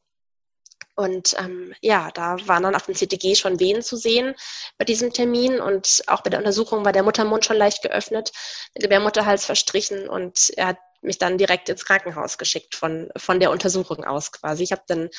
[0.97, 4.35] Und ähm, ja, da waren dann auf dem CTG schon Wehen zu sehen
[4.79, 8.33] bei diesem Termin und auch bei der Untersuchung war der Muttermund schon leicht geöffnet,
[8.75, 13.51] der Gebärmutterhals verstrichen und er hat mich dann direkt ins Krankenhaus geschickt von, von der
[13.51, 14.63] Untersuchung aus quasi.
[14.63, 15.11] Ich habe dann,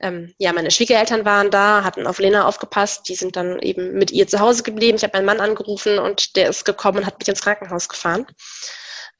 [0.00, 4.10] ähm, ja, meine Schwiegereltern waren da, hatten auf Lena aufgepasst, die sind dann eben mit
[4.10, 4.96] ihr zu Hause geblieben.
[4.96, 8.26] Ich habe meinen Mann angerufen und der ist gekommen und hat mich ins Krankenhaus gefahren.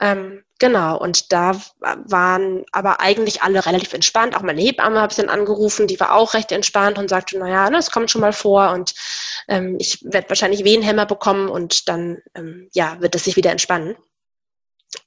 [0.03, 4.37] Ähm, genau, und da waren aber eigentlich alle relativ entspannt.
[4.37, 7.71] Auch meine Hebamme habe ich dann angerufen, die war auch recht entspannt und sagte, naja,
[7.71, 8.95] das ne, kommt schon mal vor und
[9.47, 13.97] ähm, ich werde wahrscheinlich Wehenhämmer bekommen und dann ähm, ja, wird es sich wieder entspannen.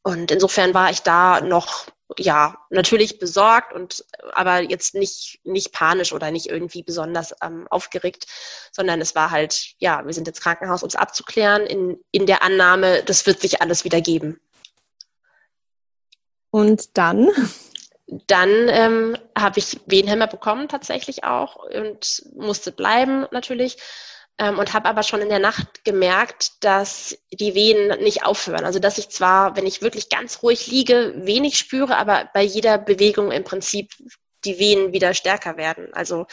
[0.01, 6.13] Und insofern war ich da noch ja, natürlich besorgt und aber jetzt nicht, nicht panisch
[6.13, 8.27] oder nicht irgendwie besonders ähm, aufgeregt,
[8.71, 12.43] sondern es war halt, ja, wir sind ins Krankenhaus, um es abzuklären, in, in der
[12.43, 14.39] Annahme, das wird sich alles wieder geben.
[16.55, 17.29] Und dann?
[18.07, 23.75] Dann ähm, habe ich Wehenhämmer bekommen tatsächlich auch und musste bleiben natürlich
[24.37, 28.63] ähm, und habe aber schon in der Nacht gemerkt, dass die Wehen nicht aufhören.
[28.63, 32.77] Also dass ich zwar, wenn ich wirklich ganz ruhig liege, wenig spüre, aber bei jeder
[32.77, 33.91] Bewegung im Prinzip
[34.45, 35.93] die Wehen wieder stärker werden.
[35.93, 36.25] Also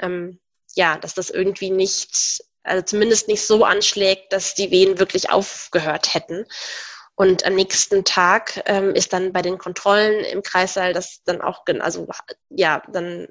[0.00, 0.40] ähm,
[0.74, 6.12] ja, dass das irgendwie nicht, also zumindest nicht so anschlägt, dass die Wehen wirklich aufgehört
[6.12, 6.44] hätten.
[7.20, 11.64] Und am nächsten Tag ähm, ist dann bei den Kontrollen im Kreissaal das dann auch,
[11.80, 12.08] also
[12.48, 13.28] ja, dann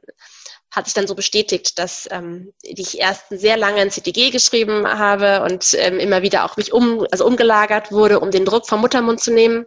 [0.70, 5.42] hat sich dann so bestätigt, dass ähm, ich erst sehr lange ein CTG geschrieben habe
[5.42, 9.22] und ähm, immer wieder auch mich um, also umgelagert wurde, um den Druck vom Muttermund
[9.22, 9.66] zu nehmen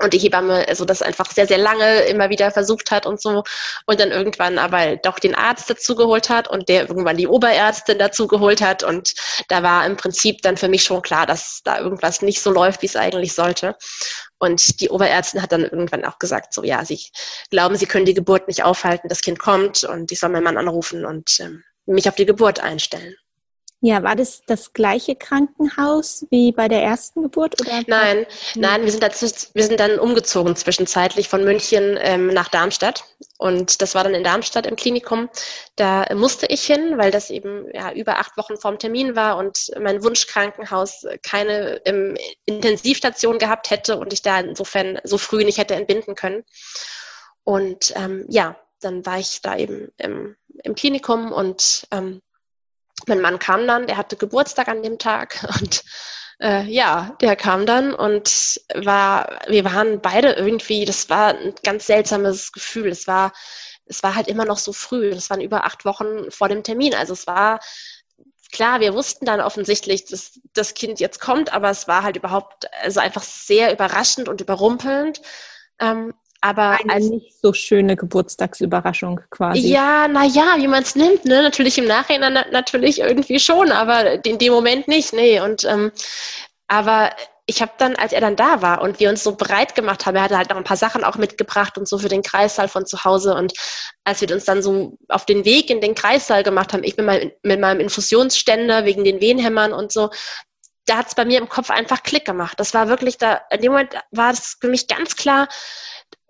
[0.00, 3.42] und die Hebamme also das einfach sehr, sehr lange immer wieder versucht hat und so
[3.86, 7.98] und dann irgendwann aber doch den Arzt dazu geholt hat und der irgendwann die Oberärztin
[7.98, 9.14] dazu geholt hat und
[9.48, 12.82] da war im Prinzip dann für mich schon klar, dass da irgendwas nicht so läuft,
[12.82, 13.76] wie es eigentlich sollte.
[14.38, 17.00] Und die Oberärztin hat dann irgendwann auch gesagt, so ja, sie
[17.50, 20.58] glauben, sie können die Geburt nicht aufhalten, das Kind kommt und ich soll meinen Mann
[20.58, 23.16] anrufen und ähm, mich auf die Geburt einstellen.
[23.80, 27.60] Ja, war das das gleiche Krankenhaus wie bei der ersten Geburt?
[27.60, 27.82] Oder?
[27.86, 33.04] Nein, nein, wir sind, dazu, wir sind dann umgezogen zwischenzeitlich von München ähm, nach Darmstadt.
[33.38, 35.28] Und das war dann in Darmstadt im Klinikum.
[35.76, 39.70] Da musste ich hin, weil das eben ja, über acht Wochen vorm Termin war und
[39.80, 45.76] mein Wunschkrankenhaus keine ähm, Intensivstation gehabt hätte und ich da insofern so früh nicht hätte
[45.76, 46.42] entbinden können.
[47.44, 52.22] Und ähm, ja, dann war ich da eben im, im Klinikum und ähm,
[53.06, 55.82] mein Mann kam dann, der hatte Geburtstag an dem Tag und
[56.40, 61.86] äh, ja, der kam dann und war, wir waren beide irgendwie, das war ein ganz
[61.86, 62.88] seltsames Gefühl.
[62.88, 63.32] Es war,
[63.86, 65.10] es war halt immer noch so früh.
[65.10, 66.94] Das waren über acht Wochen vor dem Termin.
[66.94, 67.58] Also es war
[68.52, 72.66] klar, wir wussten dann offensichtlich, dass das Kind jetzt kommt, aber es war halt überhaupt,
[72.82, 75.20] also einfach sehr überraschend und überrumpelnd.
[75.80, 79.68] Ähm, aber eine nicht so schöne Geburtstagsüberraschung quasi.
[79.68, 81.42] Ja, naja, wie man es nimmt, ne?
[81.42, 85.40] Natürlich im Nachhinein natürlich irgendwie schon, aber in dem Moment nicht, nee.
[85.40, 85.90] Und ähm,
[86.68, 87.10] aber
[87.50, 90.16] ich habe dann, als er dann da war und wir uns so bereit gemacht haben,
[90.16, 92.84] er hatte halt noch ein paar Sachen auch mitgebracht und so für den Kreissaal von
[92.84, 93.34] zu Hause.
[93.34, 93.54] Und
[94.04, 97.06] als wir uns dann so auf den Weg in den Kreissaal gemacht haben, ich mit
[97.06, 100.10] meinem, mit meinem Infusionsständer wegen den Wehenhämmern und so,
[100.84, 102.60] da hat es bei mir im Kopf einfach Klick gemacht.
[102.60, 105.48] Das war wirklich da, in dem Moment war es für mich ganz klar,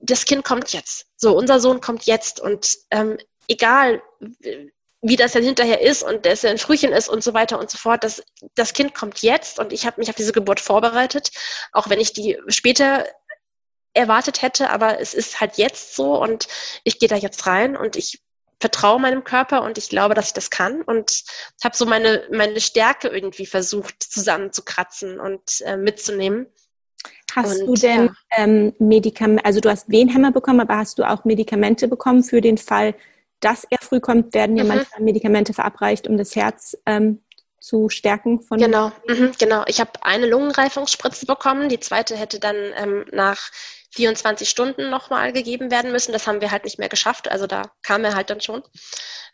[0.00, 1.06] das Kind kommt jetzt.
[1.16, 4.02] So, unser Sohn kommt jetzt und ähm, egal,
[5.00, 7.70] wie das dann hinterher ist und dass er ein Frühchen ist und so weiter und
[7.70, 8.22] so fort, das,
[8.54, 11.30] das Kind kommt jetzt und ich habe mich auf diese Geburt vorbereitet,
[11.72, 13.06] auch wenn ich die später
[13.94, 16.48] erwartet hätte, aber es ist halt jetzt so und
[16.84, 18.20] ich gehe da jetzt rein und ich
[18.60, 21.22] vertraue meinem Körper und ich glaube, dass ich das kann und
[21.62, 26.46] habe so meine, meine Stärke irgendwie versucht zusammenzukratzen und äh, mitzunehmen.
[27.34, 28.12] Hast und, du denn ja.
[28.36, 32.58] ähm, Medikamente, also du hast Wehenhämmer bekommen, aber hast du auch Medikamente bekommen für den
[32.58, 32.94] Fall,
[33.40, 34.70] dass er früh kommt, werden ja mhm.
[34.70, 37.20] manchmal Medikamente verabreicht, um das Herz ähm,
[37.60, 42.56] zu stärken von genau mhm, genau ich habe eine Lungenreifungsspritze bekommen die zweite hätte dann
[42.76, 43.50] ähm, nach
[43.90, 46.12] 24 Stunden nochmal gegeben werden müssen.
[46.12, 47.30] Das haben wir halt nicht mehr geschafft.
[47.30, 48.62] Also da kam er halt dann schon.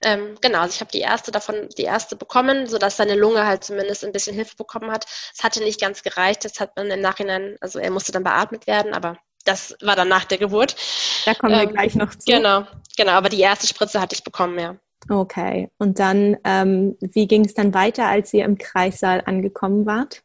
[0.03, 3.65] Ähm, genau, also ich habe die erste davon, die erste bekommen, sodass seine Lunge halt
[3.65, 5.07] zumindest ein bisschen Hilfe bekommen hat.
[5.35, 6.45] Es hatte nicht ganz gereicht.
[6.45, 10.09] Das hat man im Nachhinein, also er musste dann beatmet werden, aber das war dann
[10.09, 10.77] nach der Geburt.
[11.25, 12.25] Da kommen wir ähm, gleich noch zu.
[12.27, 14.77] Genau, genau, aber die erste Spritze hatte ich bekommen, ja.
[15.09, 20.23] Okay, und dann, ähm, wie ging es dann weiter, als ihr im Kreissaal angekommen wart?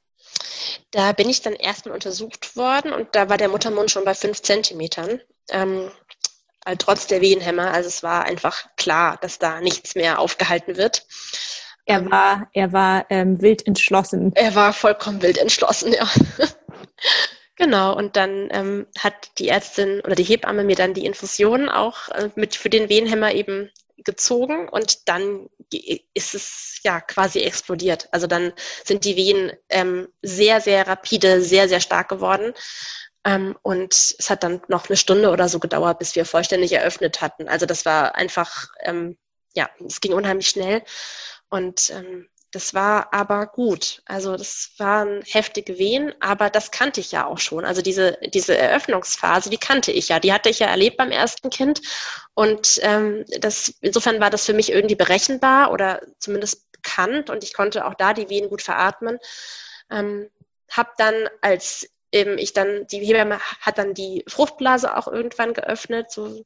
[0.91, 4.41] Da bin ich dann erstmal untersucht worden und da war der Muttermund schon bei fünf
[4.41, 5.19] Zentimetern.
[5.49, 5.91] Ähm,
[6.77, 7.71] trotz der Wehenhämmer.
[7.71, 11.05] Also es war einfach klar, dass da nichts mehr aufgehalten wird.
[11.85, 14.31] Er war, er war ähm, wild entschlossen.
[14.35, 16.07] Er war vollkommen wild entschlossen, ja.
[17.55, 22.07] Genau, und dann ähm, hat die Ärztin oder die Hebamme mir dann die Infusion auch
[22.07, 23.69] äh, mit für den Wehenhämmer eben
[24.03, 25.49] gezogen und dann
[26.13, 28.07] ist es ja quasi explodiert.
[28.11, 32.53] Also dann sind die Wehen ähm, sehr, sehr rapide, sehr, sehr stark geworden.
[33.25, 37.21] Ähm, und es hat dann noch eine Stunde oder so gedauert, bis wir vollständig eröffnet
[37.21, 37.47] hatten.
[37.47, 39.17] Also das war einfach, ähm,
[39.53, 40.83] ja, es ging unheimlich schnell.
[41.49, 44.01] Und ähm, das war aber gut.
[44.05, 47.63] Also das waren heftige Wehen, aber das kannte ich ja auch schon.
[47.63, 50.19] Also diese, diese Eröffnungsphase, die kannte ich ja.
[50.19, 51.81] Die hatte ich ja erlebt beim ersten Kind.
[52.33, 57.53] Und ähm, das, insofern war das für mich irgendwie berechenbar oder zumindest bekannt und ich
[57.53, 59.19] konnte auch da die Wehen gut veratmen.
[59.91, 60.29] Ähm,
[60.71, 66.11] hab dann, als eben ich dann, die Hebamme hat dann die Fruchtblase auch irgendwann geöffnet,
[66.11, 66.43] so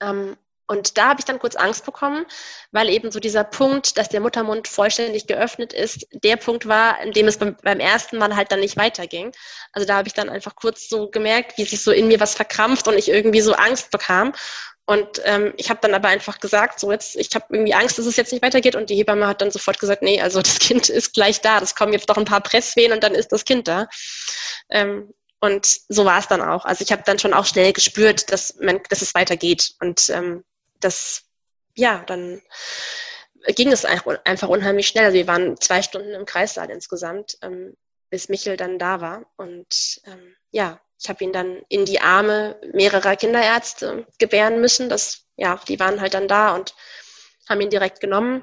[0.00, 0.36] ähm,
[0.68, 2.26] und da habe ich dann kurz Angst bekommen,
[2.72, 7.12] weil eben so dieser Punkt, dass der Muttermund vollständig geöffnet ist, der Punkt war, in
[7.12, 9.32] dem es beim, beim ersten Mal halt dann nicht weiterging.
[9.72, 12.34] Also da habe ich dann einfach kurz so gemerkt, wie sich so in mir was
[12.34, 14.32] verkrampft und ich irgendwie so Angst bekam.
[14.86, 18.06] Und ähm, ich habe dann aber einfach gesagt, so jetzt, ich habe irgendwie Angst, dass
[18.06, 18.76] es jetzt nicht weitergeht.
[18.76, 21.60] Und die Hebamme hat dann sofort gesagt, nee, also das Kind ist gleich da.
[21.60, 23.88] Das kommen jetzt doch ein paar Presswehen und dann ist das Kind da.
[24.70, 26.64] Ähm, und so war es dann auch.
[26.64, 29.74] Also ich habe dann schon auch schnell gespürt, dass, man, dass es weitergeht.
[29.80, 30.44] Und ähm,
[30.80, 31.24] das,
[31.74, 32.42] ja, dann
[33.54, 35.06] ging es einfach unheimlich schnell.
[35.06, 37.76] Also wir waren zwei Stunden im Kreissaal insgesamt, ähm,
[38.10, 39.26] bis Michel dann da war.
[39.36, 44.88] Und ähm, ja, ich habe ihn dann in die Arme mehrerer Kinderärzte gebären müssen.
[44.88, 46.74] Das, ja, die waren halt dann da und
[47.48, 48.42] haben ihn direkt genommen.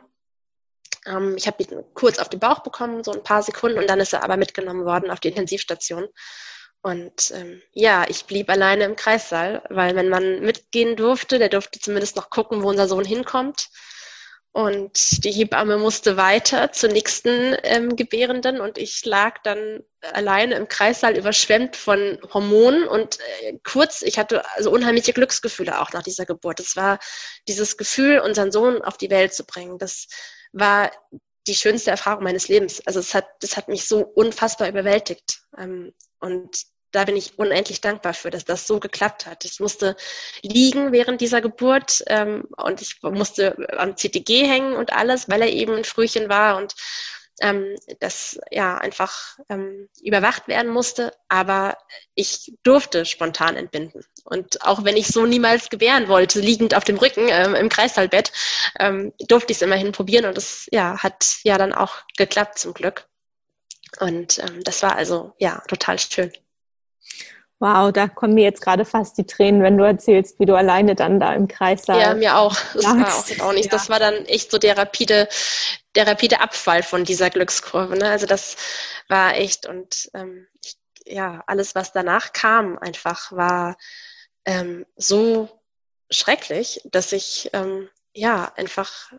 [1.05, 3.99] Ähm, ich habe ihn kurz auf den Bauch bekommen, so ein paar Sekunden, und dann
[3.99, 6.07] ist er aber mitgenommen worden auf die Intensivstation.
[6.83, 11.79] Und ähm, ja, ich blieb alleine im Kreissaal, weil wenn man mitgehen durfte, der durfte
[11.79, 13.69] zumindest noch gucken, wo unser Sohn hinkommt.
[14.51, 20.67] Und die Hebamme musste weiter zur nächsten ähm, Gebärenden und ich lag dann alleine im
[20.67, 26.25] Kreissaal überschwemmt von Hormonen und äh, kurz, ich hatte also unheimliche Glücksgefühle auch nach dieser
[26.25, 26.59] Geburt.
[26.59, 26.99] Es war
[27.47, 29.79] dieses Gefühl, unseren Sohn auf die Welt zu bringen.
[29.79, 30.07] Das
[30.51, 30.91] war
[31.47, 32.85] die schönste Erfahrung meines Lebens.
[32.85, 35.41] Also es hat, das hat mich so unfassbar überwältigt.
[35.57, 39.43] Ähm, und da bin ich unendlich dankbar für, dass das so geklappt hat.
[39.45, 39.97] Ich musste
[40.41, 45.49] liegen während dieser Geburt ähm, und ich musste am CTG hängen und alles, weil er
[45.49, 46.75] eben ein Frühchen war und
[47.41, 51.13] ähm, das ja einfach ähm, überwacht werden musste.
[51.29, 51.77] Aber
[52.13, 54.06] ich durfte spontan entbinden.
[54.23, 58.32] Und auch wenn ich so niemals gebären wollte, liegend auf dem Rücken ähm, im Kreisallbett,
[58.79, 62.73] ähm, durfte ich es immerhin probieren und es ja, hat ja dann auch geklappt zum
[62.73, 63.08] Glück.
[63.99, 66.32] Und ähm, das war also ja total schön.
[67.60, 70.95] Wow, da kommen mir jetzt gerade fast die Tränen, wenn du erzählst, wie du alleine
[70.95, 72.02] dann da im Kreis saßt.
[72.02, 72.58] Ja, mir auch.
[72.73, 73.65] Das war auch, auch nicht.
[73.65, 73.71] Ja.
[73.71, 75.30] Das war dann echt so der rapide,
[75.95, 77.97] der rapide Abfall von dieser Glückskurve.
[77.97, 78.10] Ne?
[78.10, 78.58] Also das
[79.08, 83.78] war echt und ähm, ich, ja, alles, was danach kam, einfach war
[84.43, 85.49] ähm, so
[86.10, 89.13] schrecklich, dass ich ähm, ja einfach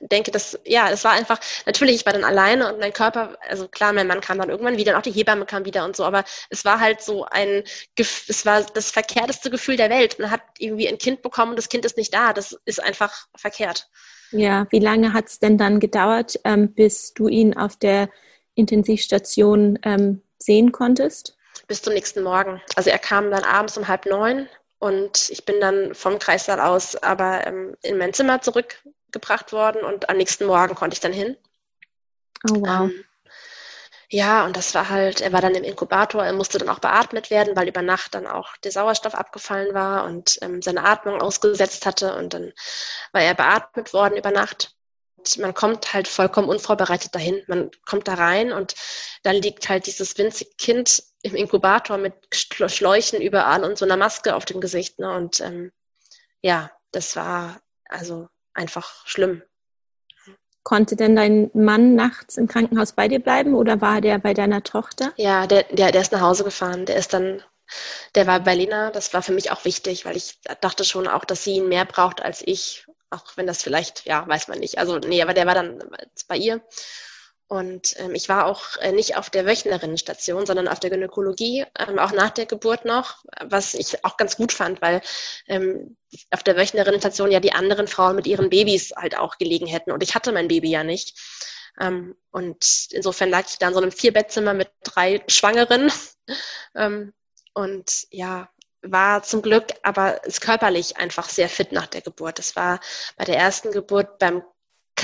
[0.00, 3.68] denke, dass, ja, es war einfach, natürlich, ich war dann alleine und mein Körper, also
[3.68, 6.04] klar, mein Mann kam dann irgendwann wieder und auch die Hebamme kam wieder und so,
[6.04, 7.62] aber es war halt so ein,
[7.96, 10.18] es war das verkehrteste Gefühl der Welt.
[10.18, 12.32] Man hat irgendwie ein Kind bekommen und das Kind ist nicht da.
[12.32, 13.88] Das ist einfach verkehrt.
[14.30, 18.08] Ja, wie lange hat es denn dann gedauert, ähm, bis du ihn auf der
[18.54, 21.36] Intensivstation ähm, sehen konntest?
[21.68, 22.60] Bis zum nächsten Morgen.
[22.74, 26.96] Also er kam dann abends um halb neun und ich bin dann vom Kreissaal aus
[26.96, 28.82] aber ähm, in mein Zimmer zurück
[29.14, 31.36] gebracht worden und am nächsten Morgen konnte ich dann hin.
[32.50, 32.90] Oh wow.
[32.90, 33.04] Ähm,
[34.10, 37.30] ja, und das war halt, er war dann im Inkubator, er musste dann auch beatmet
[37.30, 41.86] werden, weil über Nacht dann auch der Sauerstoff abgefallen war und ähm, seine Atmung ausgesetzt
[41.86, 42.52] hatte und dann
[43.12, 44.76] war er beatmet worden über Nacht.
[45.16, 47.42] Und man kommt halt vollkommen unvorbereitet dahin.
[47.46, 48.74] Man kommt da rein und
[49.22, 54.36] dann liegt halt dieses winzige Kind im Inkubator mit Schläuchen überall und so einer Maske
[54.36, 54.98] auf dem Gesicht.
[54.98, 55.10] Ne?
[55.10, 55.72] Und ähm,
[56.42, 59.42] ja, das war also einfach schlimm.
[60.62, 64.62] Konnte denn dein Mann nachts im Krankenhaus bei dir bleiben oder war der bei deiner
[64.62, 65.12] Tochter?
[65.16, 66.86] Ja, der, der, der ist nach Hause gefahren.
[66.86, 67.42] Der ist dann,
[68.14, 68.90] der war bei Lena.
[68.90, 71.84] Das war für mich auch wichtig, weil ich dachte schon auch, dass sie ihn mehr
[71.84, 72.86] braucht als ich.
[73.10, 74.78] Auch wenn das vielleicht, ja, weiß man nicht.
[74.78, 75.82] Also, nee, aber der war dann
[76.28, 76.62] bei ihr.
[77.46, 81.98] Und ähm, ich war auch äh, nicht auf der Wöchnerinnenstation, sondern auf der Gynäkologie, ähm,
[81.98, 85.02] auch nach der Geburt noch, was ich auch ganz gut fand, weil
[85.46, 85.96] ähm,
[86.30, 89.92] auf der Wöchnerinnenstation ja die anderen Frauen mit ihren Babys halt auch gelegen hätten.
[89.92, 91.18] Und ich hatte mein Baby ja nicht.
[91.78, 95.92] Ähm, und insofern lag ich da in so einem Vierbettzimmer mit drei Schwangeren.
[96.74, 97.12] ähm,
[97.52, 98.48] und ja,
[98.82, 102.38] war zum Glück aber ist körperlich einfach sehr fit nach der Geburt.
[102.38, 102.80] Das war
[103.16, 104.42] bei der ersten Geburt beim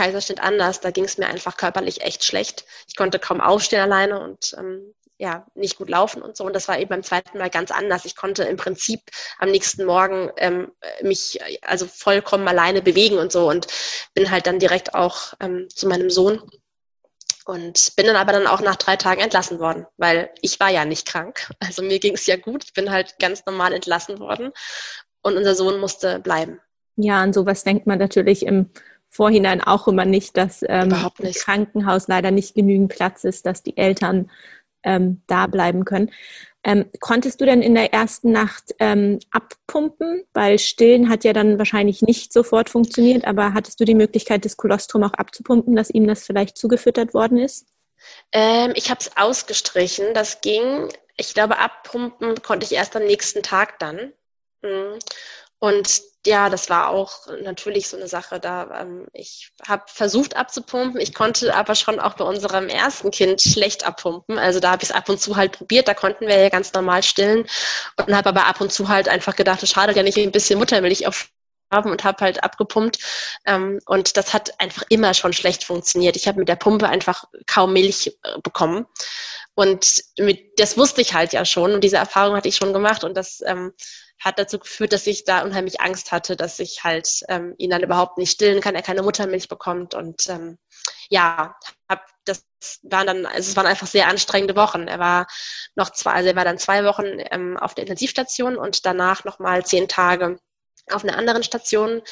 [0.01, 0.80] Kaiserschnitt anders.
[0.80, 2.64] Da ging es mir einfach körperlich echt schlecht.
[2.88, 6.44] Ich konnte kaum aufstehen alleine und ähm, ja, nicht gut laufen und so.
[6.44, 8.07] Und das war eben beim zweiten Mal ganz anders.
[8.07, 9.03] Ich konnte im Prinzip
[9.38, 10.72] am nächsten Morgen ähm,
[11.03, 13.66] mich also vollkommen alleine bewegen und so und
[14.14, 16.40] bin halt dann direkt auch ähm, zu meinem Sohn
[17.44, 20.86] und bin dann aber dann auch nach drei Tagen entlassen worden, weil ich war ja
[20.86, 21.51] nicht krank.
[21.61, 22.64] Also mir ging es ja gut.
[22.64, 24.51] Ich bin halt ganz normal entlassen worden
[25.20, 26.59] und unser Sohn musste bleiben.
[26.96, 28.70] Ja, an sowas denkt man natürlich im
[29.11, 31.19] Vorhinein auch immer nicht, dass ähm, nicht.
[31.19, 34.31] im Krankenhaus leider nicht genügend Platz ist, dass die Eltern
[34.85, 36.11] ähm, da bleiben können.
[36.63, 40.25] Ähm, konntest du denn in der ersten Nacht ähm, abpumpen?
[40.33, 44.57] Weil Stillen hat ja dann wahrscheinlich nicht sofort funktioniert, aber hattest du die Möglichkeit, das
[44.57, 47.67] Kolostrum auch abzupumpen, dass ihm das vielleicht zugefüttert worden ist?
[48.33, 50.15] Ähm, ich habe es ausgestrichen.
[50.15, 50.89] Das ging.
[51.17, 54.13] Ich glaube, abpumpen konnte ich erst am nächsten Tag dann.
[54.63, 54.99] Mhm.
[55.59, 58.41] Und ja, das war auch natürlich so eine Sache.
[58.41, 61.01] Da ähm, ich habe versucht abzupumpen.
[61.01, 64.39] Ich konnte aber schon auch bei unserem ersten Kind schlecht abpumpen.
[64.39, 65.89] Also da habe ich es ab und zu halt probiert.
[65.89, 67.47] Da konnten wir ja ganz normal stillen
[67.97, 70.59] und habe aber ab und zu halt einfach gedacht, es schadet ja nicht ein bisschen
[70.59, 71.31] Muttermilch auf
[71.73, 72.99] haben und habe halt abgepumpt.
[73.47, 76.16] Ähm, und das hat einfach immer schon schlecht funktioniert.
[76.16, 78.87] Ich habe mit der Pumpe einfach kaum Milch äh, bekommen.
[79.55, 83.05] Und mit, das wusste ich halt ja schon und diese Erfahrung hatte ich schon gemacht
[83.05, 83.73] und das ähm,
[84.21, 87.83] hat dazu geführt, dass ich da unheimlich Angst hatte, dass ich halt ähm, ihn dann
[87.83, 90.59] überhaupt nicht stillen kann, er keine Muttermilch bekommt und ähm,
[91.09, 91.57] ja,
[91.89, 92.45] hab, das
[92.83, 94.87] waren dann, also es waren einfach sehr anstrengende Wochen.
[94.89, 95.27] Er war
[95.75, 99.64] noch zwei, also er war dann zwei Wochen ähm, auf der Intensivstation und danach nochmal
[99.64, 100.39] zehn Tage
[100.91, 102.03] auf einer anderen Station.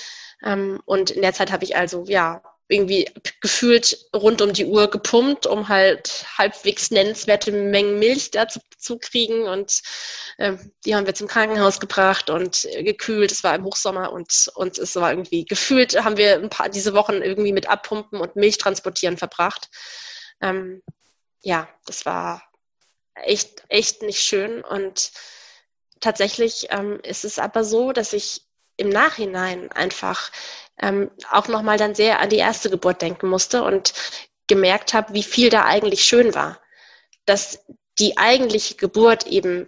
[0.42, 3.10] Ähm, und in der Zeit habe ich also ja irgendwie
[3.40, 9.44] gefühlt rund um die Uhr gepumpt, um halt halbwegs nennenswerte Mengen Milch dazu zu kriegen.
[9.44, 9.80] Und
[10.36, 13.32] äh, die haben wir zum Krankenhaus gebracht und äh, gekühlt.
[13.32, 16.92] Es war im Hochsommer und, und es war irgendwie gefühlt, haben wir ein paar diese
[16.94, 19.68] Wochen irgendwie mit Abpumpen und Milch transportieren verbracht.
[20.42, 20.82] Ähm,
[21.40, 22.42] ja, das war
[23.14, 24.62] echt, echt nicht schön.
[24.62, 25.10] Und
[26.00, 28.42] tatsächlich ähm, ist es aber so, dass ich
[28.76, 30.30] im Nachhinein einfach
[30.80, 33.92] ähm, auch nochmal dann sehr an die erste Geburt denken musste und
[34.46, 36.60] gemerkt habe, wie viel da eigentlich schön war.
[37.26, 37.64] Dass
[37.98, 39.66] die eigentliche Geburt eben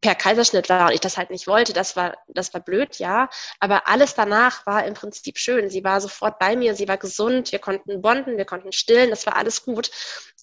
[0.00, 3.28] per Kaiserschnitt war und ich das halt nicht wollte, das war, das war blöd, ja.
[3.60, 5.70] Aber alles danach war im Prinzip schön.
[5.70, 9.26] Sie war sofort bei mir, sie war gesund, wir konnten bonden, wir konnten stillen, das
[9.26, 9.90] war alles gut.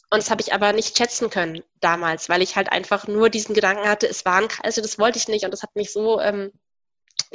[0.09, 3.55] Und das habe ich aber nicht schätzen können damals, weil ich halt einfach nur diesen
[3.55, 6.19] Gedanken hatte, es war ein Kreis, das wollte ich nicht und das hat mich so
[6.19, 6.51] ähm,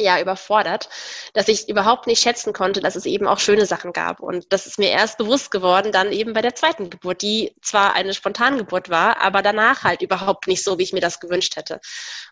[0.01, 0.89] ja überfordert,
[1.35, 4.21] dass ich überhaupt nicht schätzen konnte, dass es eben auch schöne Sachen gab.
[4.21, 7.95] Und das ist mir erst bewusst geworden, dann eben bei der zweiten Geburt, die zwar
[7.95, 11.81] eine Spontangeburt war, aber danach halt überhaupt nicht so, wie ich mir das gewünscht hätte.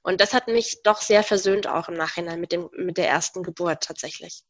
[0.03, 3.43] Und das hat mich doch sehr versöhnt auch im Nachhinein mit, dem, mit der ersten
[3.43, 4.43] Geburt tatsächlich.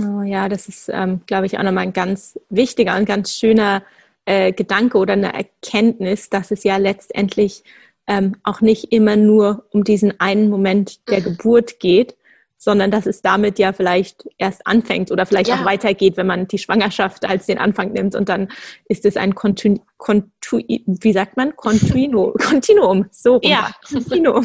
[0.00, 3.82] Oh ja, das ist, ähm, glaube ich, auch nochmal ein ganz wichtiger und ganz schöner
[4.24, 7.64] äh, Gedanke oder eine Erkenntnis, dass es ja letztendlich
[8.06, 11.24] ähm, auch nicht immer nur um diesen einen Moment der mhm.
[11.24, 12.16] Geburt geht,
[12.62, 15.56] sondern dass es damit ja vielleicht erst anfängt oder vielleicht ja.
[15.56, 18.48] auch weitergeht, wenn man die Schwangerschaft als den Anfang nimmt und dann
[18.84, 21.56] ist es ein Kontu wie sagt man?
[21.56, 23.50] Continuo, Kontinuum, so rum.
[23.50, 23.72] Ja.
[23.90, 24.44] Kontinuum.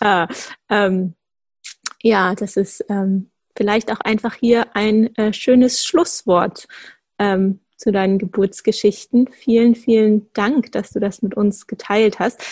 [0.00, 0.26] äh,
[0.68, 1.14] ähm,
[2.02, 6.66] ja, das ist ähm, vielleicht auch einfach hier ein äh, schönes Schlusswort
[7.20, 9.28] ähm, zu deinen Geburtsgeschichten.
[9.28, 12.42] Vielen, vielen Dank, dass du das mit uns geteilt hast.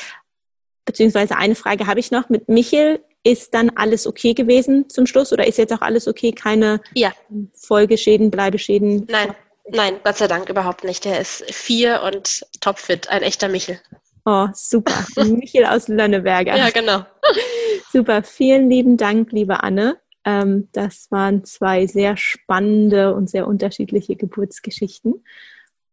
[0.84, 2.28] Beziehungsweise eine Frage habe ich noch.
[2.28, 6.30] Mit Michel ist dann alles okay gewesen zum Schluss oder ist jetzt auch alles okay?
[6.30, 7.12] Keine ja.
[7.54, 9.06] Folgeschäden, Bleibeschäden?
[9.10, 9.34] Nein,
[9.68, 11.04] nein, Gott sei Dank überhaupt nicht.
[11.04, 13.80] Der ist vier und topfit, ein echter Michel.
[14.26, 15.06] Oh, super.
[15.24, 16.56] Michel aus Lönneberger.
[16.56, 17.04] Ja, genau.
[17.92, 18.22] Super.
[18.22, 19.98] Vielen lieben Dank, liebe Anne.
[20.24, 25.22] Ähm, das waren zwei sehr spannende und sehr unterschiedliche Geburtsgeschichten.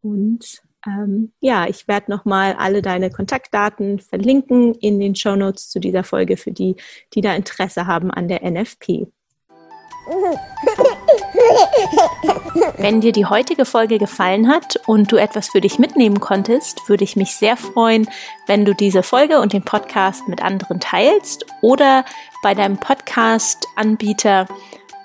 [0.02, 5.80] Und ähm, ja, ich werde nochmal alle deine Kontaktdaten verlinken in den Show Notes zu
[5.80, 6.76] dieser Folge für die,
[7.14, 9.08] die da Interesse haben an der NFP.
[12.78, 17.04] Wenn dir die heutige Folge gefallen hat und du etwas für dich mitnehmen konntest, würde
[17.04, 18.10] ich mich sehr freuen,
[18.48, 22.04] wenn du diese Folge und den Podcast mit anderen teilst oder
[22.42, 24.48] bei deinem Podcast-Anbieter